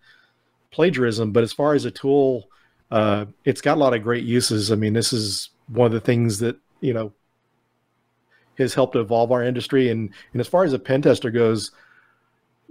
[0.71, 1.33] plagiarism.
[1.33, 2.49] But as far as a tool
[2.91, 4.71] uh, it's got a lot of great uses.
[4.71, 7.11] I mean, this is one of the things that you know
[8.57, 9.89] has helped evolve our industry.
[9.89, 11.71] And and as far as a pen tester goes,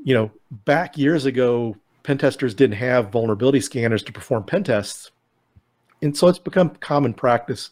[0.03, 0.31] you know,
[0.65, 5.11] back years ago, pen testers didn't have vulnerability scanners to perform pen tests,
[6.03, 7.71] and so it's become common practice.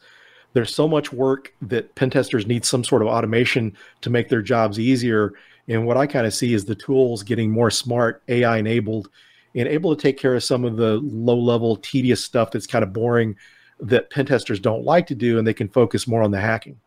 [0.52, 4.42] There's so much work that pen testers need some sort of automation to make their
[4.42, 5.32] jobs easier.
[5.66, 9.08] And what I kind of see is the tools getting more smart, AI enabled,
[9.54, 12.82] and able to take care of some of the low level tedious stuff that's kind
[12.82, 13.36] of boring
[13.80, 16.78] that pen testers don't like to do and they can focus more on the hacking.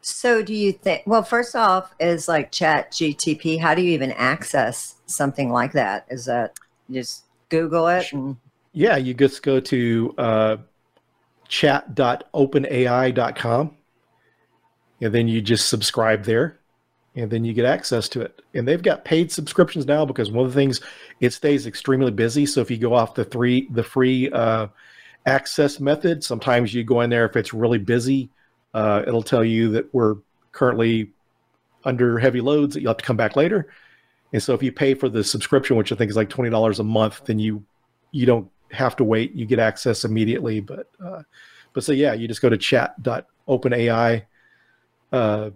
[0.00, 4.12] So do you think well first off is like chat gtp how do you even
[4.12, 6.06] access something like that?
[6.08, 6.56] Is that
[6.90, 8.36] just google it and...
[8.72, 10.58] yeah you just go to uh,
[11.48, 13.76] chat.openai.com
[15.00, 16.57] and then you just subscribe there
[17.18, 18.40] and then you get access to it.
[18.54, 20.80] And they've got paid subscriptions now because one of the things
[21.20, 22.46] it stays extremely busy.
[22.46, 24.68] So if you go off the three the free uh,
[25.26, 28.30] access method, sometimes you go in there if it's really busy,
[28.72, 30.16] uh, it'll tell you that we're
[30.52, 31.10] currently
[31.84, 33.72] under heavy loads that you'll have to come back later.
[34.32, 36.78] And so if you pay for the subscription, which I think is like twenty dollars
[36.78, 37.64] a month, then you
[38.12, 39.34] you don't have to wait.
[39.34, 40.60] You get access immediately.
[40.60, 41.22] But uh,
[41.72, 44.22] but so yeah, you just go to chat.openai.
[45.10, 45.50] Uh,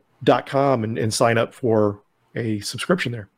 [0.47, 2.03] com and, and sign up for
[2.35, 3.29] a subscription there.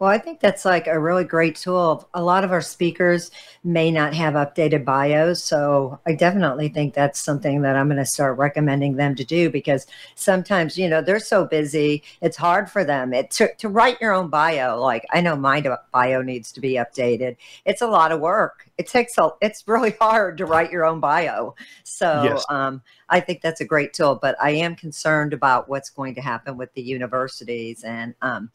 [0.00, 2.08] Well, I think that's like a really great tool.
[2.14, 3.30] A lot of our speakers
[3.62, 5.42] may not have updated bios.
[5.42, 9.50] So I definitely think that's something that I'm going to start recommending them to do
[9.50, 12.02] because sometimes, you know, they're so busy.
[12.20, 14.80] It's hard for them it, to, to write your own bio.
[14.80, 17.36] Like I know my bio needs to be updated.
[17.64, 18.68] It's a lot of work.
[18.76, 21.54] It takes a, it's really hard to write your own bio.
[21.84, 22.44] So yes.
[22.50, 22.82] um,
[23.14, 26.56] I think that's a great tool, but I am concerned about what's going to happen
[26.56, 28.50] with the universities and, um,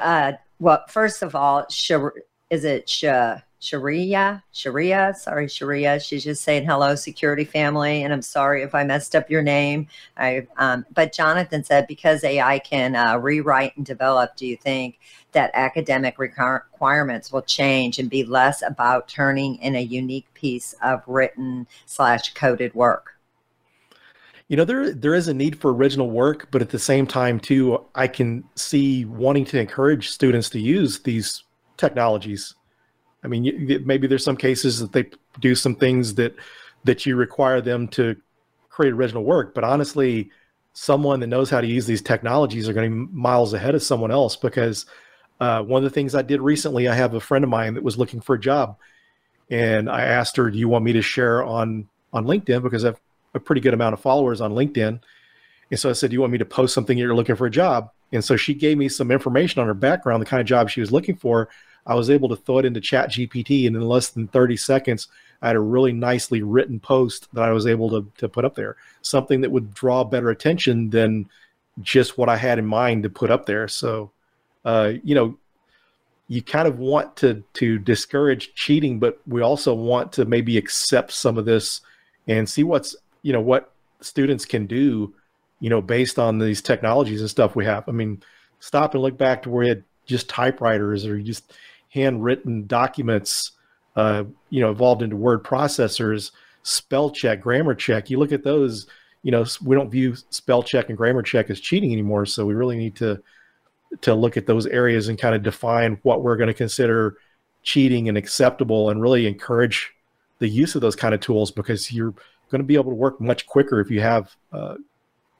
[0.00, 1.64] uh, well, first of all,
[2.50, 2.88] is it
[3.60, 4.42] Sharia?
[4.50, 5.14] Sharia?
[5.16, 6.00] Sorry, Sharia.
[6.00, 8.02] She's just saying hello, security family.
[8.02, 9.86] And I'm sorry if I messed up your name.
[10.16, 14.98] I, um, but Jonathan said because AI can uh, rewrite and develop, do you think
[15.30, 21.04] that academic requirements will change and be less about turning in a unique piece of
[21.06, 23.12] written slash coded work?
[24.52, 27.40] You know there there is a need for original work but at the same time
[27.40, 31.44] too i can see wanting to encourage students to use these
[31.78, 32.54] technologies.
[33.24, 35.06] I mean maybe there's some cases that they
[35.40, 36.36] do some things that
[36.84, 38.14] that you require them to
[38.68, 40.30] create original work but honestly
[40.74, 43.82] someone that knows how to use these technologies are going to be miles ahead of
[43.82, 44.84] someone else because
[45.40, 47.82] uh, one of the things i did recently i have a friend of mine that
[47.82, 48.76] was looking for a job
[49.50, 52.62] and i asked her do you want me to share on on linkedin?
[52.62, 53.00] Because i've
[53.34, 55.00] a pretty good amount of followers on LinkedIn.
[55.70, 57.50] And so I said, Do you want me to post something you're looking for a
[57.50, 57.90] job?
[58.12, 60.80] And so she gave me some information on her background, the kind of job she
[60.80, 61.48] was looking for.
[61.86, 65.08] I was able to throw it into Chat GPT, and in less than 30 seconds,
[65.40, 68.54] I had a really nicely written post that I was able to, to put up
[68.54, 71.28] there, something that would draw better attention than
[71.80, 73.66] just what I had in mind to put up there.
[73.66, 74.12] So,
[74.64, 75.36] uh, you know,
[76.28, 81.12] you kind of want to to discourage cheating, but we also want to maybe accept
[81.12, 81.80] some of this
[82.28, 85.14] and see what's you know what students can do
[85.60, 87.88] you know based on these technologies and stuff we have.
[87.88, 88.22] I mean
[88.60, 91.52] stop and look back to where we had just typewriters or just
[91.88, 93.52] handwritten documents
[93.96, 96.32] uh, you know evolved into word processors
[96.62, 98.10] spell check grammar check.
[98.10, 98.86] You look at those
[99.22, 102.26] you know we don't view spell check and grammar check as cheating anymore.
[102.26, 103.22] So we really need to
[104.00, 107.16] to look at those areas and kind of define what we're going to consider
[107.62, 109.92] cheating and acceptable and really encourage
[110.38, 112.14] the use of those kind of tools because you're
[112.52, 114.76] going to be able to work much quicker if you have uh,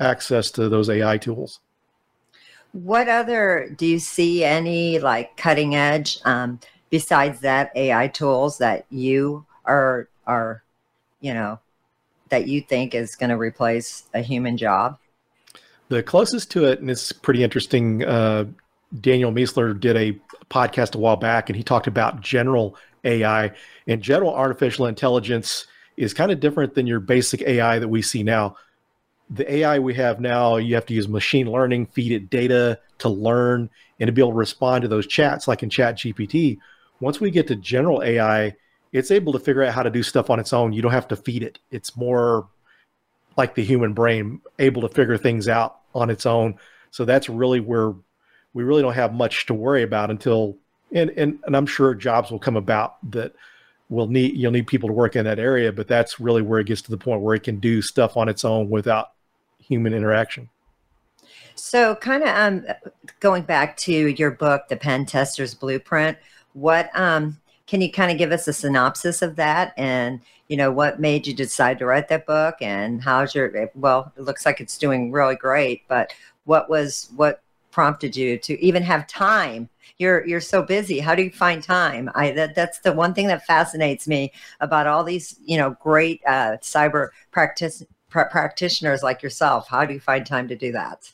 [0.01, 1.61] access to those AI tools.
[2.73, 6.59] What other do you see any like cutting edge um,
[6.91, 10.65] besides that AI tools that you are are
[11.21, 11.61] you know
[12.31, 14.99] that you think is going to replace a human job?
[15.89, 18.03] The closest to it, and it's pretty interesting.
[18.03, 18.47] Uh,
[19.01, 20.19] Daniel Miessler did a
[20.51, 23.53] podcast a while back, and he talked about general AI
[23.87, 28.23] and general artificial intelligence is kind of different than your basic AI that we see
[28.23, 28.57] now.
[29.31, 33.09] The AI we have now, you have to use machine learning, feed it data to
[33.09, 36.59] learn and to be able to respond to those chats like in Chat GPT.
[37.01, 38.55] Once we get to general AI,
[38.93, 40.73] it's able to figure out how to do stuff on its own.
[40.73, 41.59] You don't have to feed it.
[41.71, 42.49] It's more
[43.37, 46.59] like the human brain, able to figure things out on its own.
[46.91, 47.95] So that's really where
[48.55, 50.57] we really don't have much to worry about until
[50.93, 53.33] and and, and I'm sure jobs will come about that
[53.93, 56.67] will need you'll need people to work in that area, but that's really where it
[56.67, 59.13] gets to the point where it can do stuff on its own without
[59.59, 60.49] human interaction.
[61.55, 62.67] So, kind of um,
[63.21, 66.17] going back to your book, The Pen Tester's Blueprint,
[66.55, 69.75] what um, can you kind of give us a synopsis of that?
[69.77, 72.57] And you know, what made you decide to write that book?
[72.61, 74.13] And how's your well?
[74.17, 76.13] It looks like it's doing really great, but
[76.45, 77.42] what was what
[77.73, 79.69] prompted you to even have time.
[79.99, 81.01] You're you're so busy.
[81.01, 82.11] How do you find time?
[82.15, 86.21] I that, that's the one thing that fascinates me about all these you know great
[86.27, 89.69] uh, cyber practice pr- practitioners like yourself.
[89.69, 91.11] How do you find time to do that?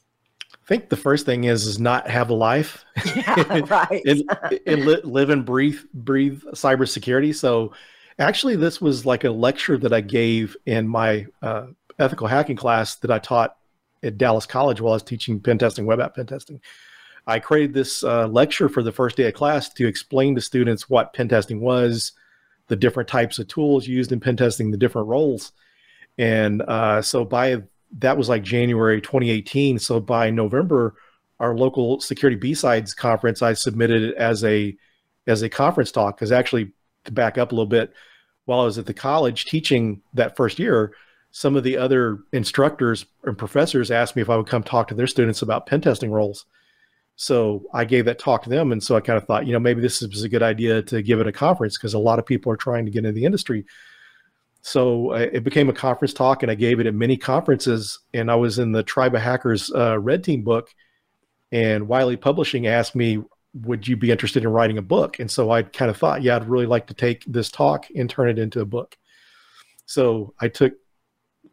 [0.54, 2.84] I think the first thing is is not have a life,
[3.16, 4.02] yeah, right?
[4.04, 4.22] and,
[4.66, 7.34] and li- live and breathe breathe cybersecurity.
[7.34, 7.72] So,
[8.18, 11.68] actually, this was like a lecture that I gave in my uh,
[11.98, 13.57] ethical hacking class that I taught
[14.02, 16.60] at Dallas College while I was teaching pen testing, web app pen testing.
[17.26, 20.88] I created this uh, lecture for the first day of class to explain to students
[20.88, 22.12] what pen testing was,
[22.68, 25.52] the different types of tools used in pen testing, the different roles.
[26.16, 27.62] And uh, so by
[27.98, 29.78] that was like January 2018.
[29.78, 30.94] So by November,
[31.40, 34.76] our local security B-sides conference, I submitted it as a
[35.26, 36.72] as a conference talk because actually
[37.04, 37.92] to back up a little bit,
[38.46, 40.94] while I was at the college teaching that first year,
[41.38, 44.94] some of the other instructors and professors asked me if I would come talk to
[44.96, 46.46] their students about pen testing roles.
[47.14, 48.72] So I gave that talk to them.
[48.72, 51.00] And so I kind of thought, you know, maybe this is a good idea to
[51.00, 53.24] give it a conference because a lot of people are trying to get into the
[53.24, 53.64] industry.
[54.62, 58.00] So uh, it became a conference talk and I gave it at many conferences.
[58.12, 60.74] And I was in the Tribe of Hackers uh, Red Team book.
[61.52, 63.22] And Wiley Publishing asked me,
[63.54, 65.20] would you be interested in writing a book?
[65.20, 68.10] And so I kind of thought, yeah, I'd really like to take this talk and
[68.10, 68.98] turn it into a book.
[69.86, 70.74] So I took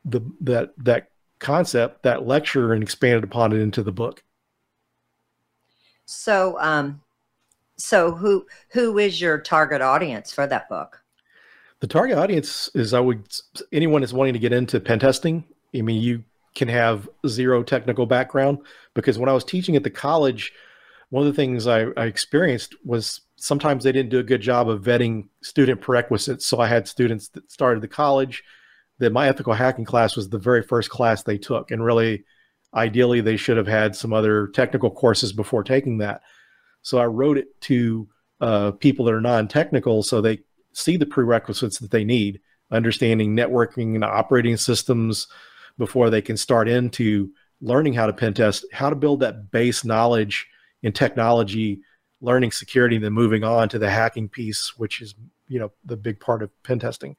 [0.06, 4.24] the that that concept, that lecture, and expanded upon it into the book.
[6.06, 7.02] So, um,
[7.78, 11.02] so who who is your target audience for that book?
[11.80, 13.28] The target audience is I would
[13.72, 15.44] anyone that's wanting to get into pen testing.
[15.76, 18.60] I mean, you can have zero technical background
[18.94, 20.54] because when I was teaching at the college,
[21.10, 24.70] one of the things I, I experienced was sometimes they didn't do a good job
[24.70, 26.46] of vetting student prerequisites.
[26.46, 28.44] So I had students that started the college
[29.00, 31.72] that my ethical hacking class was the very first class they took.
[31.72, 32.24] And really,
[32.74, 36.22] ideally, they should have had some other technical courses before taking that.
[36.82, 38.08] So I wrote it to
[38.42, 40.40] uh, people that are non technical so they
[40.74, 42.42] see the prerequisites that they need,
[42.72, 45.28] understanding networking and operating systems
[45.78, 47.32] before they can start into
[47.62, 50.48] learning how to pen test, how to build that base knowledge
[50.84, 51.82] in technology,
[52.22, 55.16] learning security, and then moving on to the hacking piece, which is
[55.48, 57.16] you know the big part of pen testing.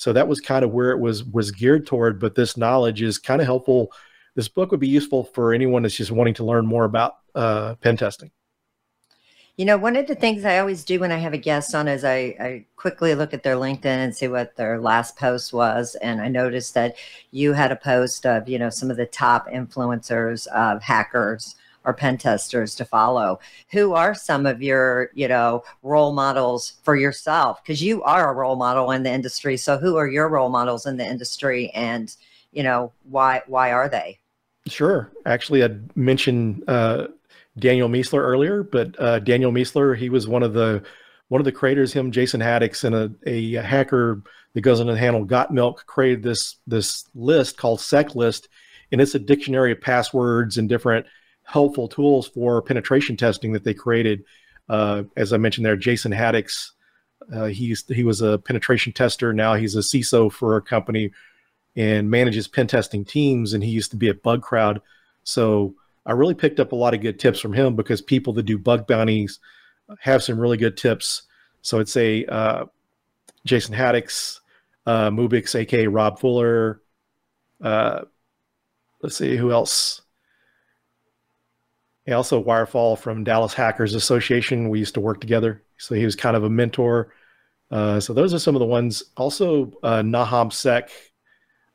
[0.00, 2.18] So that was kind of where it was was geared toward.
[2.18, 3.92] But this knowledge is kind of helpful.
[4.34, 7.74] This book would be useful for anyone that's just wanting to learn more about uh,
[7.82, 8.30] pen testing.
[9.58, 11.86] You know, one of the things I always do when I have a guest on
[11.86, 15.96] is I, I, quickly look at their LinkedIn and see what their last post was.
[15.96, 16.96] And I noticed that
[17.30, 21.56] you had a post of, you know, some of the top influencers of hackers
[21.90, 23.40] or pen testers to follow.
[23.72, 27.62] Who are some of your, you know, role models for yourself?
[27.62, 29.56] Because you are a role model in the industry.
[29.56, 32.14] So who are your role models in the industry and,
[32.52, 34.18] you know, why why are they?
[34.68, 35.10] Sure.
[35.26, 37.08] Actually, I mentioned uh,
[37.58, 40.82] Daniel Miessler earlier, but uh, Daniel Miessler, he was one of the
[41.28, 41.92] one of the creators.
[41.92, 44.22] Him, Jason Haddix, and a, a hacker
[44.54, 48.46] that goes under the handle Got Milk created this this list called SecList,
[48.92, 51.06] and it's a dictionary of passwords and different
[51.50, 54.24] helpful tools for penetration testing that they created.
[54.68, 56.70] Uh, as I mentioned there, Jason Haddix,
[57.34, 59.32] uh, he he was a penetration tester.
[59.32, 61.12] Now he's a CISO for a company
[61.76, 63.52] and manages pen testing teams.
[63.52, 64.80] And he used to be at Bugcrowd.
[65.24, 65.74] So
[66.06, 68.58] I really picked up a lot of good tips from him because people that do
[68.58, 69.38] bug bounties
[69.98, 71.22] have some really good tips.
[71.62, 72.66] So I'd say uh,
[73.44, 74.40] Jason Haddix,
[74.86, 76.80] uh, Mubix, aka Rob Fuller.
[77.60, 78.02] Uh,
[79.02, 80.02] let's see who else.
[82.06, 84.68] He also Wirefall from Dallas Hackers Association.
[84.68, 87.12] We used to work together, so he was kind of a mentor.
[87.70, 89.02] Uh, so those are some of the ones.
[89.16, 90.88] Also, uh, NahamSec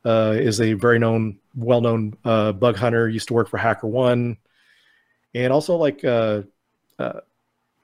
[0.03, 3.07] uh, is a very known, well-known uh, bug hunter.
[3.07, 4.37] Used to work for HackerOne,
[5.33, 6.41] and also like uh,
[6.97, 7.21] uh,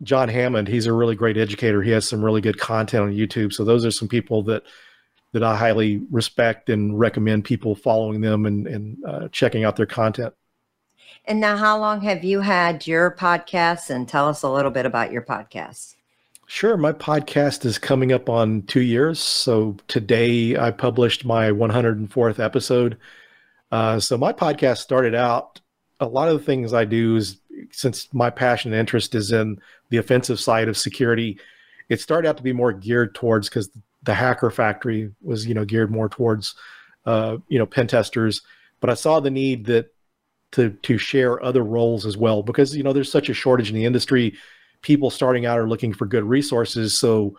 [0.01, 0.67] John Hammond.
[0.67, 1.81] He's a really great educator.
[1.81, 3.53] He has some really good content on YouTube.
[3.53, 4.63] So those are some people that
[5.33, 10.33] that I highly respect and recommend people following them and, and checking out their content.
[11.25, 13.89] And now, how long have you had your podcast?
[13.89, 15.95] And tell us a little bit about your podcast.
[16.47, 16.75] Sure.
[16.75, 19.19] My podcast is coming up on two years.
[19.19, 22.97] So today I published my 104th episode.
[23.71, 25.61] Uh, so my podcast started out,
[26.01, 27.37] a lot of the things I do is
[27.71, 29.61] since my passion and interest is in
[29.91, 31.39] the offensive side of security,
[31.87, 33.69] it started out to be more geared towards because
[34.03, 36.55] the hacker factory was, you know, geared more towards,
[37.05, 38.41] uh, you know, pen testers.
[38.81, 39.93] But I saw the need that
[40.51, 43.75] to to share other roles as well because you know there's such a shortage in
[43.75, 44.35] the industry.
[44.81, 46.97] People starting out are looking for good resources.
[46.97, 47.37] So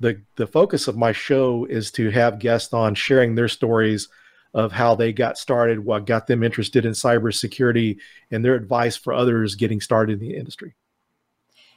[0.00, 4.08] the the focus of my show is to have guests on sharing their stories
[4.54, 7.98] of how they got started what got them interested in cybersecurity
[8.30, 10.74] and their advice for others getting started in the industry.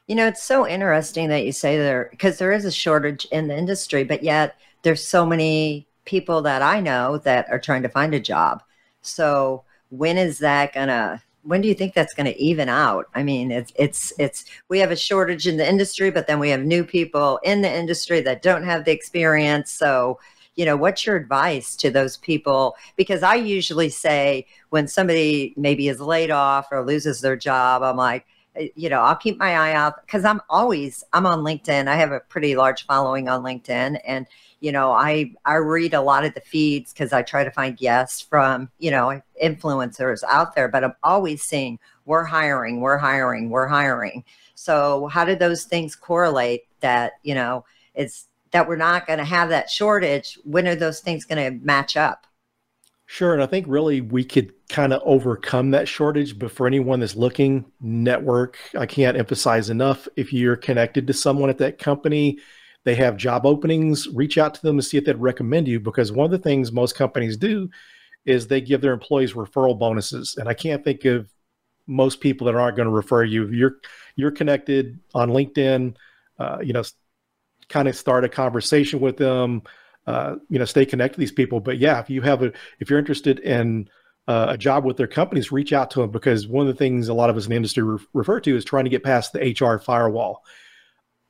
[0.07, 3.47] You know it's so interesting that you say there because there is a shortage in
[3.47, 7.89] the industry but yet there's so many people that i know that are trying to
[7.89, 8.63] find a job.
[9.01, 13.07] So when is that gonna when do you think that's going to even out?
[13.15, 16.49] I mean it's it's it's we have a shortage in the industry but then we
[16.49, 19.71] have new people in the industry that don't have the experience.
[19.71, 20.19] So
[20.55, 22.75] you know what's your advice to those people?
[22.95, 27.97] Because i usually say when somebody maybe is laid off or loses their job i'm
[27.97, 28.25] like
[28.55, 31.87] eh, you know i'll keep my eye out because i'm always i'm on linkedin.
[31.87, 34.27] I have a pretty large following on linkedin and
[34.61, 37.75] you know i i read a lot of the feeds because i try to find
[37.75, 43.49] guests from you know influencers out there but i'm always seeing we're hiring we're hiring
[43.49, 44.23] we're hiring
[44.55, 49.25] so how do those things correlate that you know it's that we're not going to
[49.25, 52.27] have that shortage when are those things going to match up
[53.11, 53.33] Sure.
[53.33, 56.39] And I think really we could kind of overcome that shortage.
[56.39, 60.07] But for anyone that's looking, network, I can't emphasize enough.
[60.15, 62.39] If you're connected to someone at that company,
[62.83, 66.11] they have job openings, reach out to them and see if they'd recommend you because
[66.11, 67.69] one of the things most companies do
[68.25, 70.35] is they give their employees referral bonuses.
[70.37, 71.29] And I can't think of
[71.87, 73.47] most people that aren't going to refer you.
[73.49, 73.77] You're
[74.15, 75.95] you're connected on LinkedIn.
[76.39, 76.83] Uh, you know,
[77.69, 79.61] kind of start a conversation with them.
[80.07, 81.59] Uh, you know, stay connected to these people.
[81.59, 83.89] But yeah, if you have a if you're interested in
[84.27, 87.09] uh, a job with their companies, reach out to them because one of the things
[87.09, 89.33] a lot of us in the industry re- refer to is trying to get past
[89.33, 90.43] the HR firewall.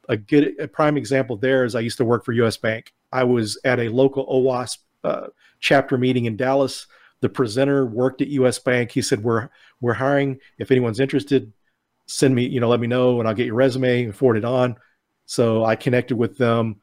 [0.10, 2.58] A good a prime example there is I used to work for U.S.
[2.58, 2.94] Bank.
[3.12, 5.28] I was at a local OWASP uh,
[5.60, 6.88] chapter meeting in Dallas.
[7.22, 8.60] The presenter worked at U.S.
[8.60, 8.92] Bank.
[8.92, 9.50] He said, "We're
[9.80, 10.40] we're hiring.
[10.58, 11.54] If anyone's interested,
[12.08, 12.48] send me.
[12.48, 14.76] You know, let me know, and I'll get your resume and forward it on."
[15.26, 16.82] So I connected with them,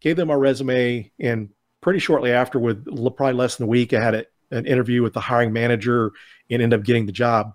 [0.00, 1.50] gave them my resume, and
[1.80, 2.84] pretty shortly after, with
[3.16, 6.12] probably less than a week, I had a, an interview with the hiring manager
[6.50, 7.52] and ended up getting the job.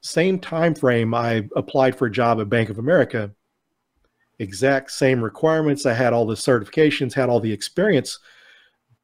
[0.00, 3.32] Same time frame, I applied for a job at Bank of America.
[4.38, 5.86] Exact same requirements.
[5.86, 8.18] I had all the certifications, had all the experience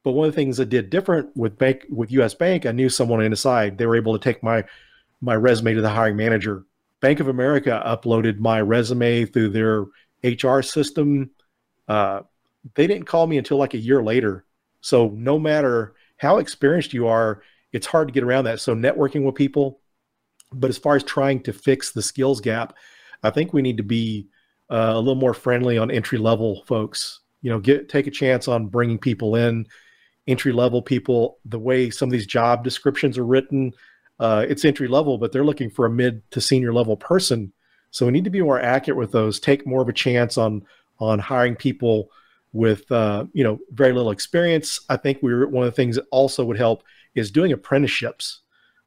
[0.08, 2.88] but one of the things I did different with bank with US Bank, I knew
[2.88, 3.76] someone inside.
[3.76, 4.64] They were able to take my
[5.20, 6.64] my resume to the hiring manager.
[7.00, 9.84] Bank of America uploaded my resume through their
[10.24, 11.30] HR system.
[11.88, 12.20] Uh,
[12.74, 14.46] they didn't call me until like a year later.
[14.80, 18.60] So no matter how experienced you are, it's hard to get around that.
[18.60, 19.80] So networking with people,
[20.52, 22.74] but as far as trying to fix the skills gap,
[23.22, 24.28] I think we need to be
[24.70, 27.20] uh, a little more friendly on entry level folks.
[27.42, 29.66] You know, get take a chance on bringing people in
[30.28, 33.72] entry level people, the way some of these job descriptions are written,
[34.20, 37.52] uh, it's entry level, but they're looking for a mid to senior level person.
[37.90, 39.40] So we need to be more accurate with those.
[39.40, 40.62] Take more of a chance on
[41.00, 42.10] on hiring people
[42.52, 44.80] with uh, you know very little experience.
[44.88, 46.82] I think we are one of the things that also would help
[47.14, 48.40] is doing apprenticeships,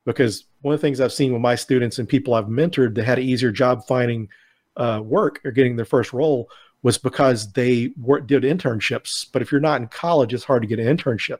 [0.06, 3.06] because one of the things I've seen with my students and people I've mentored that
[3.06, 4.30] had an easier job finding
[4.78, 6.50] uh, work or getting their first role
[6.84, 9.28] was because they were, did internships.
[9.32, 11.40] But if you're not in college, it's hard to get an internship.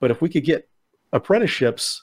[0.00, 0.68] But if we could get
[1.12, 2.02] apprenticeships,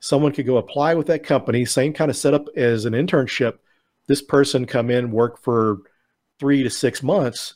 [0.00, 3.58] someone could go apply with that company, same kind of setup as an internship.
[4.08, 5.78] This person come in, work for
[6.38, 7.54] three to six months,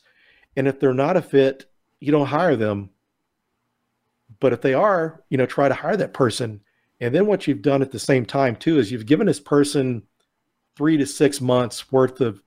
[0.55, 1.65] and if they're not a fit,
[1.99, 2.89] you don't hire them.
[4.39, 6.61] But if they are, you know, try to hire that person.
[6.99, 10.03] And then what you've done at the same time too is you've given this person
[10.77, 12.41] three to six months worth of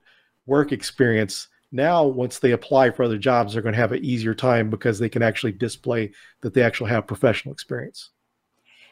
[0.47, 4.35] work experience now, once they apply for other jobs, they're going to have an easier
[4.35, 8.11] time because they can actually display that they actually have professional experience.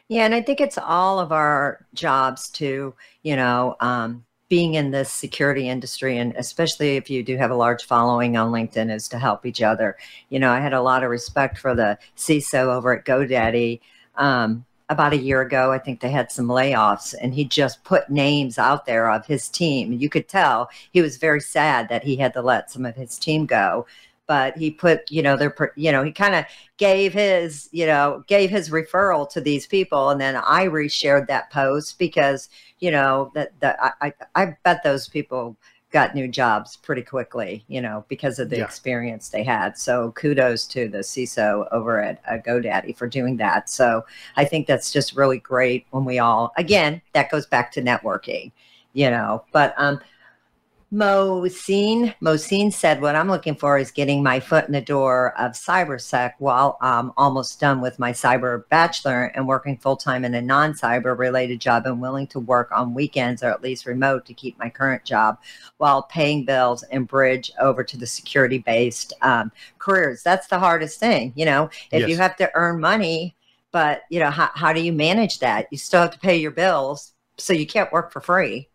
[0.07, 4.91] Yeah, and I think it's all of our jobs to, you know, um, being in
[4.91, 9.07] this security industry, and especially if you do have a large following on LinkedIn, is
[9.09, 9.97] to help each other.
[10.29, 13.81] You know, I had a lot of respect for the CISO over at GoDaddy.
[14.15, 18.09] Um, about a year ago, I think they had some layoffs, and he just put
[18.09, 19.93] names out there of his team.
[19.93, 23.17] You could tell he was very sad that he had to let some of his
[23.19, 23.85] team go.
[24.27, 26.45] But he put, you know, their, you know, he kind of
[26.77, 31.51] gave his, you know, gave his referral to these people, and then I reshared that
[31.51, 32.47] post because,
[32.79, 35.57] you know, that that I I bet those people
[35.91, 38.63] got new jobs pretty quickly, you know, because of the yeah.
[38.63, 39.77] experience they had.
[39.77, 43.69] So kudos to the CISO over at uh, GoDaddy for doing that.
[43.69, 44.05] So
[44.37, 48.51] I think that's just really great when we all, again, that goes back to networking,
[48.93, 49.99] you know, but um,
[50.91, 55.51] Mohsin, Mohsin said, what I'm looking for is getting my foot in the door of
[55.51, 60.41] cybersec while I'm almost done with my cyber bachelor and working full time in a
[60.41, 64.57] non-cyber related job and willing to work on weekends or at least remote to keep
[64.57, 65.37] my current job
[65.77, 70.23] while paying bills and bridge over to the security based um, careers.
[70.23, 71.33] That's the hardest thing.
[71.35, 72.09] You know, if yes.
[72.09, 73.35] you have to earn money,
[73.71, 75.67] but you know, how, how do you manage that?
[75.69, 77.13] You still have to pay your bills.
[77.37, 78.68] So you can't work for free.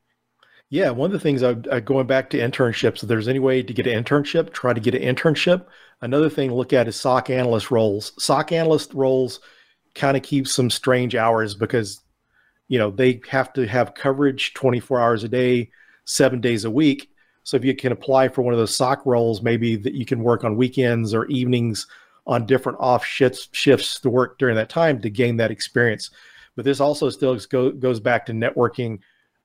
[0.75, 3.01] Yeah, one of the things I, I uh, going back to internships.
[3.01, 5.66] If there's any way to get an internship, try to get an internship.
[6.01, 8.12] Another thing to look at is SOC analyst roles.
[8.18, 9.39] SOC analyst roles
[9.95, 12.01] kind of keep some strange hours because
[12.66, 15.70] you know they have to have coverage 24 hours a day,
[16.07, 17.09] seven days a week.
[17.45, 20.25] So if you can apply for one of those SOC roles, maybe that you can
[20.25, 21.87] work on weekends or evenings
[22.27, 26.11] on different off shifts shifts to work during that time to gain that experience.
[26.57, 28.99] But this also still go, goes back to networking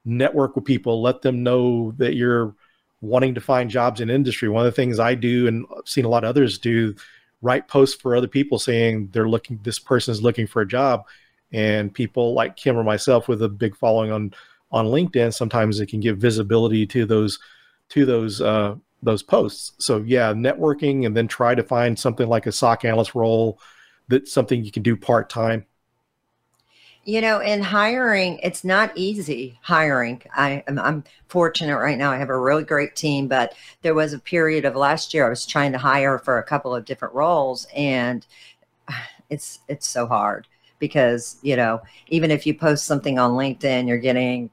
[0.09, 2.55] network with people, let them know that you're
[3.01, 4.49] wanting to find jobs in industry.
[4.49, 6.95] One of the things I do and I've seen a lot of others do,
[7.41, 11.05] write posts for other people saying they're looking this person is looking for a job.
[11.51, 14.33] And people like Kim or myself with a big following on
[14.71, 17.39] on LinkedIn, sometimes it can give visibility to those
[17.89, 19.71] to those uh, those posts.
[19.83, 23.59] So yeah, networking and then try to find something like a SOC analyst role
[24.09, 25.65] that's something you can do part time
[27.09, 30.21] you know, in hiring, it's not easy hiring.
[30.35, 32.11] I am I'm fortunate right now.
[32.11, 35.29] I have a really great team, but there was a period of last year I
[35.29, 38.27] was trying to hire for a couple of different roles and
[39.31, 40.47] it's it's so hard
[40.77, 44.51] because, you know, even if you post something on LinkedIn, you're getting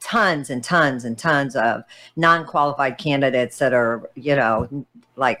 [0.00, 1.84] tons and tons and tons of
[2.16, 5.40] non-qualified candidates that are, you know, like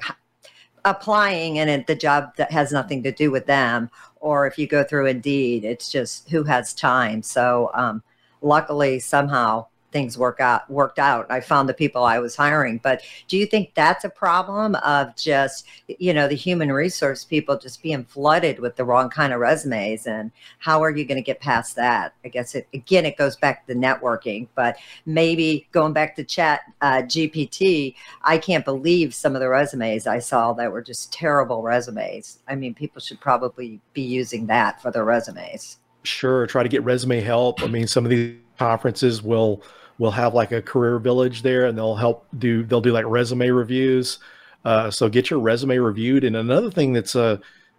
[0.84, 3.90] applying and it, the job that has nothing to do with them.
[4.20, 7.22] Or if you go through Indeed, it's just who has time.
[7.22, 8.02] So um,
[8.42, 11.30] luckily, somehow things work out worked out.
[11.30, 12.78] I found the people I was hiring.
[12.78, 17.58] But do you think that's a problem of just you know the human resource people
[17.58, 20.06] just being flooded with the wrong kind of resumes?
[20.06, 22.14] And how are you going to get past that?
[22.24, 24.76] I guess it again it goes back to networking, but
[25.06, 30.18] maybe going back to chat uh, GPT, I can't believe some of the resumes I
[30.18, 32.38] saw that were just terrible resumes.
[32.48, 35.78] I mean, people should probably be using that for their resumes.
[36.02, 37.62] Sure, try to get resume help.
[37.62, 39.62] I mean, some of these conferences will
[40.00, 43.50] will have like a career village there and they'll help do they'll do like resume
[43.50, 44.18] reviews.
[44.64, 46.24] Uh, so get your resume reviewed.
[46.24, 47.36] And another thing that's uh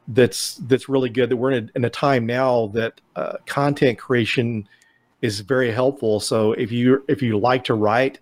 [0.07, 3.97] that's that's really good that we're in a, in a time now that uh, content
[3.97, 4.69] creation
[5.23, 6.19] is very helpful.
[6.19, 8.19] So if you if you like to write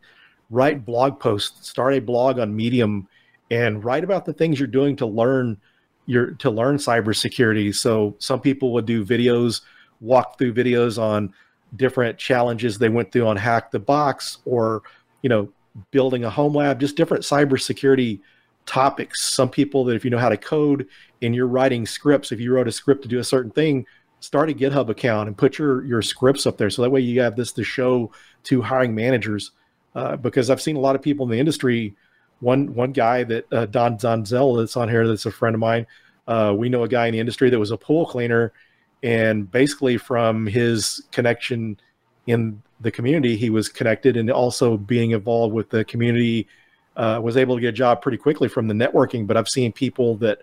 [0.49, 3.05] write blog posts start a blog on medium
[3.51, 5.57] and write about the things you're doing to learn
[6.05, 7.75] your to learn cybersecurity.
[7.75, 9.61] So some people would do videos
[9.99, 11.33] walk through videos on
[11.75, 14.83] different challenges they went through on Hack the Box or,
[15.21, 15.49] you know,
[15.91, 18.19] building a home lab, just different cybersecurity
[18.65, 19.21] topics.
[19.21, 20.87] Some people that if you know how to code
[21.21, 23.85] and you're writing scripts, if you wrote a script to do a certain thing,
[24.19, 26.69] start a GitHub account and put your your scripts up there.
[26.69, 28.11] So that way you have this to show
[28.43, 29.51] to hiring managers.
[29.95, 31.95] Uh, because I've seen a lot of people in the industry.
[32.41, 35.87] One one guy that uh, Don Donzal that's on here that's a friend of mine.
[36.27, 38.53] Uh, we know a guy in the industry that was a pool cleaner
[39.03, 41.79] and basically from his connection
[42.27, 46.47] in the community he was connected and also being involved with the community
[46.95, 49.25] uh, was able to get a job pretty quickly from the networking.
[49.25, 50.39] But i've seen people that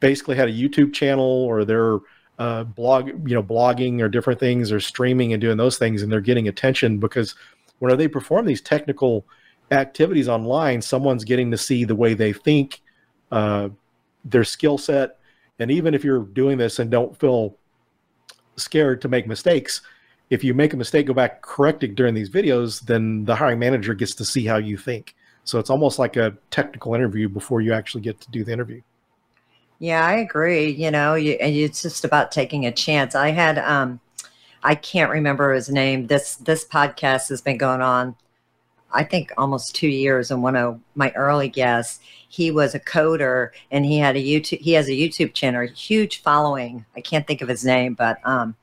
[0.00, 1.98] basically had a youtube channel or they're
[2.38, 6.10] uh, blog you know blogging or different things or streaming and doing those things and
[6.10, 7.34] they're getting attention because
[7.78, 9.24] when they perform these technical
[9.70, 12.80] activities online someone's getting to see the way they think
[13.30, 13.68] uh,
[14.24, 15.18] their skill set.
[15.58, 17.56] And even if you're doing this and don't feel
[18.56, 19.80] scared to make mistakes.
[20.30, 23.58] If you make a mistake, go back, correct it during these videos, then the hiring
[23.58, 25.14] manager gets to see how you think.
[25.44, 28.80] So it's almost like a technical interview before you actually get to do the interview.
[29.78, 30.70] Yeah, I agree.
[30.70, 33.14] You know, you, it's just about taking a chance.
[33.14, 34.00] I had, um,
[34.62, 36.06] I can't remember his name.
[36.06, 38.16] This this podcast has been going on,
[38.94, 40.30] I think, almost two years.
[40.30, 44.60] And one of my early guests, he was a coder and he had a YouTube,
[44.60, 46.86] he has a YouTube channel, huge following.
[46.96, 48.54] I can't think of his name, but um,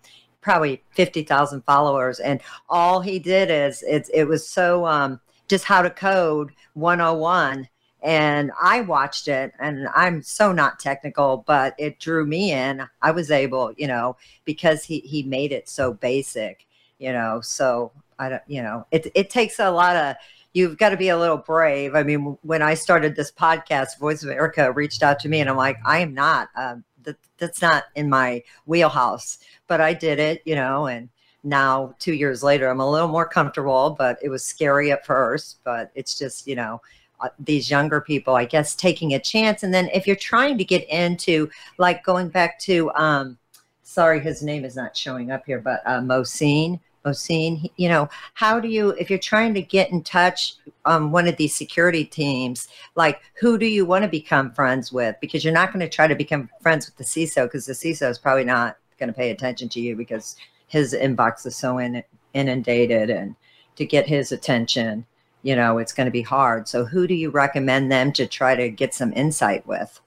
[0.42, 2.20] probably 50,000 followers.
[2.20, 7.68] And all he did is it, it was so um, just how to code 101.
[8.04, 12.88] And I watched it and I'm so not technical, but it drew me in.
[13.02, 16.66] I was able, you know, because he, he made it so basic,
[16.98, 17.92] you know, so
[18.22, 20.16] I don't, you know, it, it takes a lot of,
[20.54, 21.96] you've got to be a little brave.
[21.96, 25.50] I mean, when I started this podcast, Voice of America reached out to me, and
[25.50, 26.50] I'm like, I am not.
[26.56, 31.10] Um, that that's not in my wheelhouse, but I did it, you know, and
[31.44, 33.96] now two years later, I'm a little more comfortable.
[33.98, 35.60] But it was scary at first.
[35.64, 36.82] But it's just, you know.
[37.24, 39.62] Uh, these younger people, I guess, taking a chance.
[39.62, 43.38] And then if you're trying to get into, like going back to, um,
[43.84, 48.60] sorry, his name is not showing up here, but uh, Mohsin, Mohsin, you know, how
[48.60, 52.68] do you, if you're trying to get in touch um, one of these security teams,
[52.96, 55.16] like who do you want to become friends with?
[55.22, 58.10] Because you're not going to try to become friends with the CISO because the CISO
[58.10, 60.36] is probably not going to pay attention to you because
[60.68, 63.36] his inbox is so in, inundated and
[63.76, 65.06] to get his attention,
[65.44, 66.68] you know, it's going to be hard.
[66.68, 70.00] So who do you recommend them to try to get some insight with?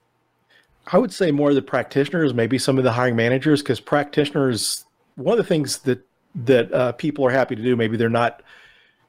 [0.87, 4.85] I would say more the practitioners, maybe some of the hiring managers, because practitioners,
[5.15, 6.05] one of the things that
[6.35, 7.75] that uh, people are happy to do.
[7.75, 8.41] Maybe they're not,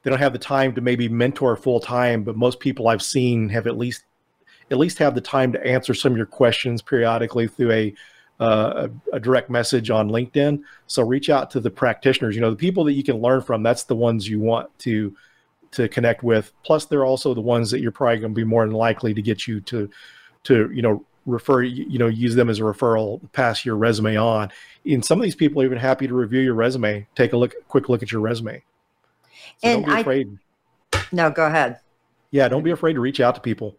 [0.03, 3.49] they don't have the time to maybe mentor full time, but most people I've seen
[3.49, 4.05] have at least,
[4.71, 7.95] at least have the time to answer some of your questions periodically through a,
[8.39, 10.63] uh, a, a, direct message on LinkedIn.
[10.87, 12.35] So reach out to the practitioners.
[12.35, 13.63] You know, the people that you can learn from.
[13.63, 15.17] That's the ones you want to
[15.73, 16.53] to connect with.
[16.63, 19.23] Plus, they're also the ones that you're probably going to be more than likely to
[19.23, 19.89] get you to
[20.45, 24.51] to you know refer you know use them as a referral pass your resume on.
[24.85, 27.55] And some of these people are even happy to review your resume take a look
[27.69, 28.63] quick look at your resume.
[29.59, 30.39] So and don't be afraid.
[30.93, 31.81] I, no go ahead.
[32.31, 33.77] Yeah don't be afraid to reach out to people.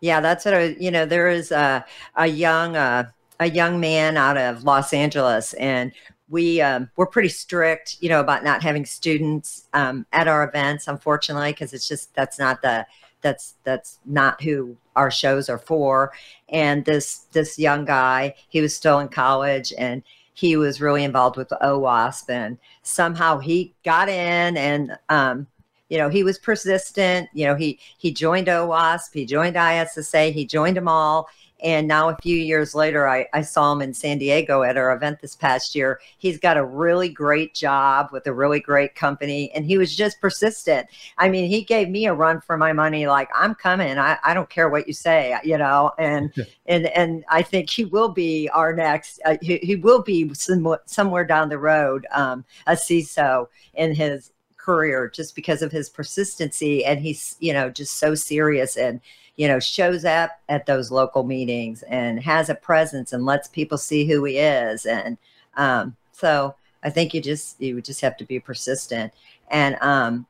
[0.00, 1.84] Yeah that's what I, you know there is a,
[2.16, 3.04] a young uh,
[3.40, 5.92] a young man out of los angeles and
[6.28, 10.88] we um, we're pretty strict you know about not having students um, at our events
[10.88, 12.86] unfortunately because it's just that's not the
[13.22, 16.12] that's that's not who our shows are for.
[16.48, 20.02] And this this young guy he was still in college and
[20.34, 25.48] he was really involved with the OWASP, and somehow he got in and um,
[25.88, 27.28] you know he was persistent.
[27.32, 31.28] You know he he joined OWASP he joined ISSA he joined them all
[31.60, 34.94] and now, a few years later, I, I saw him in San Diego at our
[34.94, 36.00] event this past year.
[36.18, 40.20] He's got a really great job with a really great company, and he was just
[40.20, 40.86] persistent.
[41.16, 43.08] I mean, he gave me a run for my money.
[43.08, 43.98] Like, I'm coming.
[43.98, 45.90] I, I don't care what you say, you know.
[45.98, 46.32] And
[46.66, 49.20] and and I think he will be our next.
[49.24, 54.32] Uh, he, he will be some, somewhere down the road um, a CISO in his
[54.56, 59.00] career just because of his persistency and he's you know just so serious and
[59.38, 63.78] you know, shows up at those local meetings and has a presence and lets people
[63.78, 64.84] see who he is.
[64.84, 65.16] And
[65.56, 69.12] um, so I think you just you just have to be persistent.
[69.48, 70.26] And um,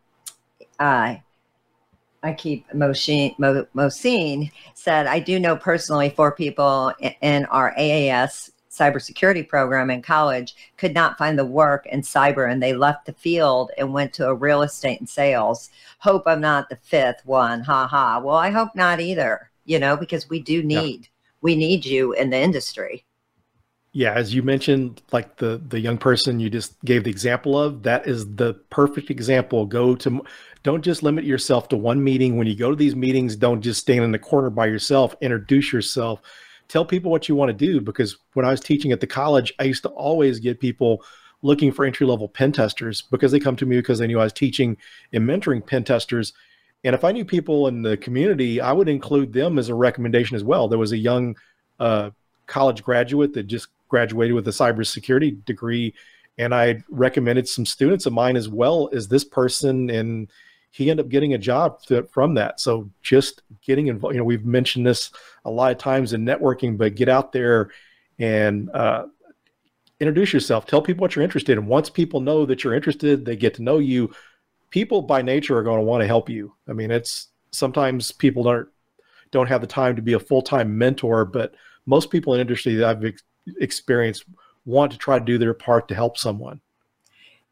[0.79, 1.23] I
[2.23, 6.93] I keep Mohsin, Mohsin said I do know personally four people
[7.23, 12.63] in our AAS cybersecurity program in college could not find the work in cyber and
[12.63, 15.71] they left the field and went to a real estate and sales.
[15.99, 17.63] Hope I'm not the fifth one.
[17.63, 18.21] Ha ha.
[18.23, 21.09] Well, I hope not either, you know, because we do need, yeah.
[21.41, 23.05] we need you in the industry.
[23.93, 27.83] Yeah, as you mentioned, like the the young person you just gave the example of,
[27.85, 29.65] that is the perfect example.
[29.65, 30.23] Go to
[30.63, 32.37] don't just limit yourself to one meeting.
[32.37, 35.17] When you go to these meetings, don't just stand in the corner by yourself.
[35.21, 36.21] Introduce yourself
[36.69, 39.53] tell people what you want to do because when I was teaching at the college,
[39.59, 41.03] I used to always get people
[41.43, 44.25] looking for entry level pen testers because they come to me because they knew I
[44.25, 44.77] was teaching
[45.13, 46.33] and mentoring pen testers.
[46.85, 50.37] And if I knew people in the community, I would include them as a recommendation
[50.37, 50.69] as well.
[50.69, 51.37] There was a young
[51.81, 52.11] uh,
[52.47, 55.95] college graduate that just graduated with a cybersecurity degree,
[56.37, 59.91] and I recommended some students of mine as well as this person.
[59.91, 60.29] And
[60.71, 62.61] he ended up getting a job to, from that.
[62.61, 65.11] So just getting involved, you know, we've mentioned this
[65.45, 67.71] a lot of times in networking, but get out there
[68.19, 69.07] and uh,
[70.01, 70.67] introduce yourself.
[70.67, 71.67] Tell people what you're interested in.
[71.67, 74.11] Once people know that you're interested, they get to know you.
[74.71, 76.55] People by nature are going to want to help you.
[76.69, 78.69] I mean, it's sometimes people don't
[79.31, 81.55] don't have the time to be a full time mentor, but
[81.87, 83.23] most people in industry that I've ex-
[83.61, 84.25] experienced
[84.65, 86.61] want to try to do their part to help someone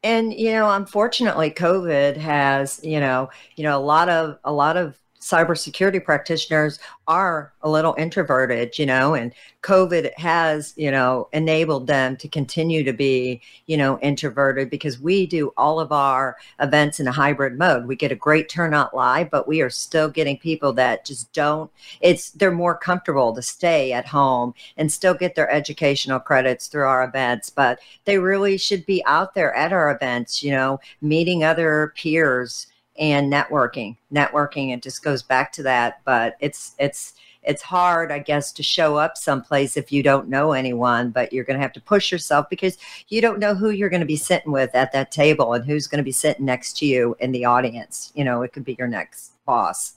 [0.03, 4.77] and you know unfortunately covid has you know you know a lot of a lot
[4.77, 11.87] of cybersecurity practitioners are a little introverted, you know, and COVID has, you know, enabled
[11.87, 16.99] them to continue to be, you know, introverted because we do all of our events
[16.99, 17.87] in a hybrid mode.
[17.87, 21.71] We get a great turnout live, but we are still getting people that just don't,
[22.01, 26.87] it's, they're more comfortable to stay at home and still get their educational credits through
[26.87, 31.43] our events, but they really should be out there at our events, you know, meeting
[31.43, 32.67] other peers
[32.97, 37.13] and networking networking it just goes back to that but it's it's
[37.47, 41.45] it's hard i guess to show up someplace if you don't know anyone but you're
[41.45, 42.77] going to have to push yourself because
[43.07, 45.87] you don't know who you're going to be sitting with at that table and who's
[45.87, 48.11] going to be sitting next to you in the audience.
[48.15, 49.93] You know it could be your next boss.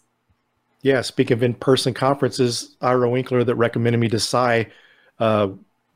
[0.82, 4.70] Yeah speaking of in-person conferences ira winkler that recommended me to CYE,
[5.18, 5.48] uh,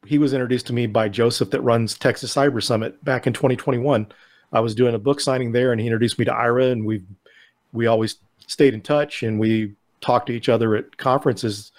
[0.04, 4.06] he was introduced to me by joseph that runs texas cyber summit back in 2021
[4.54, 7.02] I was doing a book signing there, and he introduced me to Ira, and we
[7.72, 11.72] we always stayed in touch, and we talked to each other at conferences,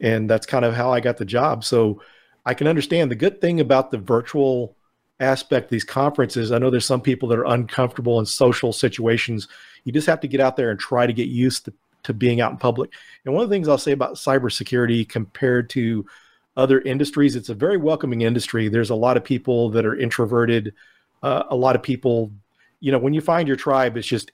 [0.00, 1.64] and that's kind of how I got the job.
[1.64, 2.02] So
[2.44, 4.74] I can understand the good thing about the virtual
[5.20, 6.52] aspect these conferences.
[6.52, 9.48] I know there's some people that are uncomfortable in social situations.
[9.84, 11.72] You just have to get out there and try to get used to,
[12.02, 12.92] to being out in public.
[13.24, 16.04] And one of the things I'll say about cybersecurity compared to
[16.56, 18.68] other industries, it's a very welcoming industry.
[18.68, 20.74] There's a lot of people that are introverted
[21.22, 22.32] uh, a lot of people,
[22.80, 24.32] you know, when you find your tribe, it's just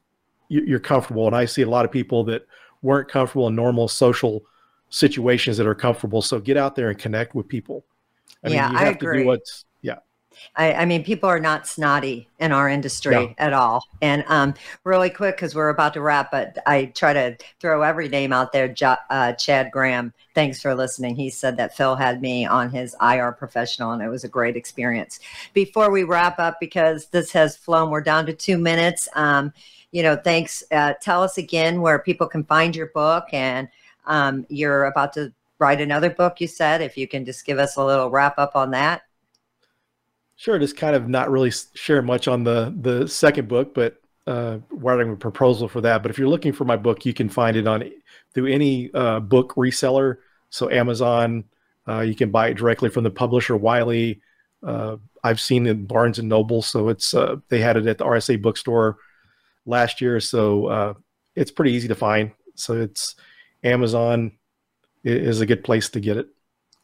[0.48, 1.26] you're comfortable.
[1.26, 2.46] And I see a lot of people that
[2.82, 4.44] weren't comfortable in normal social
[4.90, 6.20] situations that are comfortable.
[6.20, 7.86] So get out there and connect with people.
[8.44, 9.18] I yeah, mean, you have I agree.
[9.18, 9.64] to do what's
[10.56, 13.34] I, I, mean, people are not snotty in our industry no.
[13.38, 13.84] at all.
[14.00, 18.08] And um, really quick, because we're about to wrap, but I try to throw every
[18.08, 18.74] name out there.
[19.10, 21.16] uh, Chad Graham, thanks for listening.
[21.16, 24.56] He said that Phil had me on his IR professional, and it was a great
[24.56, 25.20] experience.
[25.54, 29.08] Before we wrap up, because this has flown, we're down to two minutes.
[29.14, 29.52] Um,
[29.90, 30.64] you know, thanks.
[30.70, 33.68] Uh, tell us again where people can find your book, and
[34.06, 36.40] um, you're about to write another book.
[36.40, 39.02] You said, if you can just give us a little wrap up on that.
[40.42, 44.58] Sure, just kind of not really share much on the the second book, but uh,
[44.70, 46.02] writing a proposal for that.
[46.02, 47.88] But if you're looking for my book, you can find it on
[48.34, 50.16] through any uh, book reseller.
[50.50, 51.44] So Amazon,
[51.86, 54.20] uh, you can buy it directly from the publisher Wiley.
[54.66, 57.98] Uh, I've seen it in Barnes and Noble, so it's uh, they had it at
[57.98, 58.96] the RSA bookstore
[59.64, 60.94] last year, so uh,
[61.36, 62.32] it's pretty easy to find.
[62.56, 63.14] So it's
[63.62, 64.32] Amazon
[65.04, 66.26] is a good place to get it.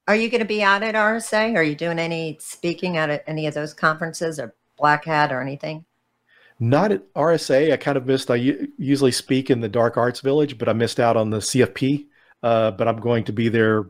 [0.09, 1.55] Are you going to be out at RSA?
[1.55, 5.85] Are you doing any speaking at any of those conferences or Black Hat or anything?
[6.59, 7.75] Not at RSA.
[7.75, 8.31] I kind of missed.
[8.31, 8.37] I
[8.79, 12.07] usually speak in the Dark Arts Village, but I missed out on the CFP.
[12.43, 13.85] Uh, but I'm going to be there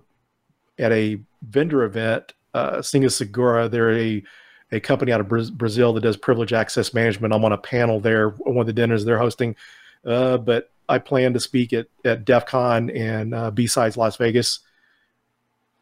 [0.77, 2.33] at a vendor event.
[2.53, 3.71] Uh, Senhasegura.
[3.71, 4.25] They're a
[4.73, 7.33] a company out of Brazil that does privilege access management.
[7.33, 9.57] I'm on a panel there, one of the dinners they're hosting.
[10.05, 14.61] Uh, but I plan to speak at at DEF CON and uh, B-Sides Las Vegas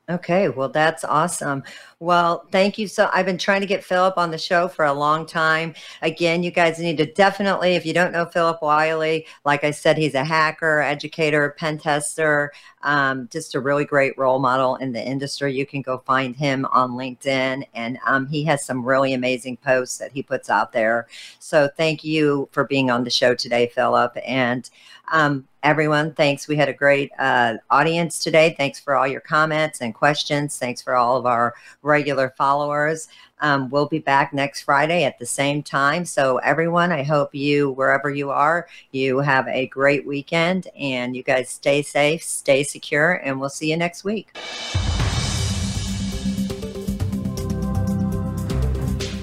[0.08, 1.64] Okay, well, that's awesome.
[1.98, 2.86] Well, thank you.
[2.86, 5.74] So, I've been trying to get Phillip on the show for a long time.
[6.00, 9.98] Again, you guys need to definitely, if you don't know Phillip Wylie, like I said,
[9.98, 12.52] he's a hacker, educator, pen tester,
[12.82, 15.52] um, just a really great role model in the industry.
[15.56, 19.98] You can go find him on LinkedIn, and um, he has some really amazing posts
[19.98, 21.08] that he puts out there.
[21.40, 24.16] So, thank you for being on the show today, Phillip.
[24.24, 24.70] And
[25.08, 26.48] um, everyone, thanks.
[26.48, 28.54] We had a great uh, audience today.
[28.56, 30.58] Thanks for all your comments and questions.
[30.58, 33.08] Thanks for all of our regular followers.
[33.40, 36.04] Um, we'll be back next Friday at the same time.
[36.04, 41.22] So, everyone, I hope you, wherever you are, you have a great weekend and you
[41.22, 44.30] guys stay safe, stay secure, and we'll see you next week.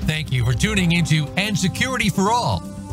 [0.05, 2.61] Thank you for tuning into And Security for All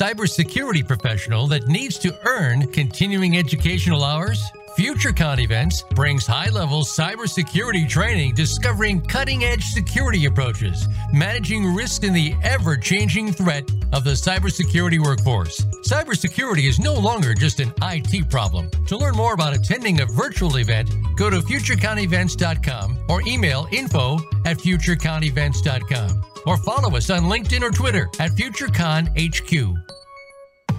[0.00, 4.42] Cybersecurity professional that needs to earn continuing educational hours?
[4.78, 13.32] FutureCon Events brings high-level cybersecurity training discovering cutting-edge security approaches, managing risk in the ever-changing
[13.32, 15.60] threat of the cybersecurity workforce.
[15.86, 18.70] Cybersecurity is no longer just an IT problem.
[18.86, 24.14] To learn more about attending a virtual event, go to futureconevents.com or email info
[24.46, 29.76] at futureconevents.com or follow us on LinkedIn or Twitter at FutureCon HQ.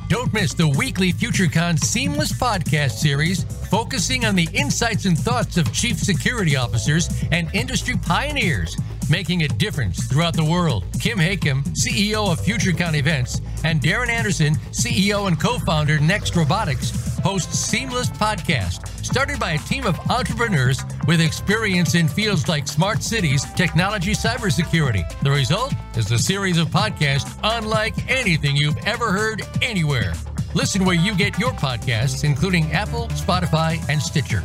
[0.10, 5.72] Don't miss the weekly FutureCon Seamless podcast series focusing on the insights and thoughts of
[5.72, 8.76] chief security officers and industry pioneers
[9.10, 10.84] making a difference throughout the world.
[11.00, 16.92] Kim Hakim, CEO of FutureCon Events, and Darren Anderson, CEO and co founder Next Robotics,
[17.22, 23.02] host Seamless Podcast, started by a team of entrepreneurs with experience in fields like smart
[23.02, 25.08] cities, technology, cybersecurity.
[25.22, 30.14] The result is a series of podcasts unlike anything you've ever heard anywhere.
[30.54, 34.44] Listen where you get your podcasts, including Apple, Spotify, and Stitcher.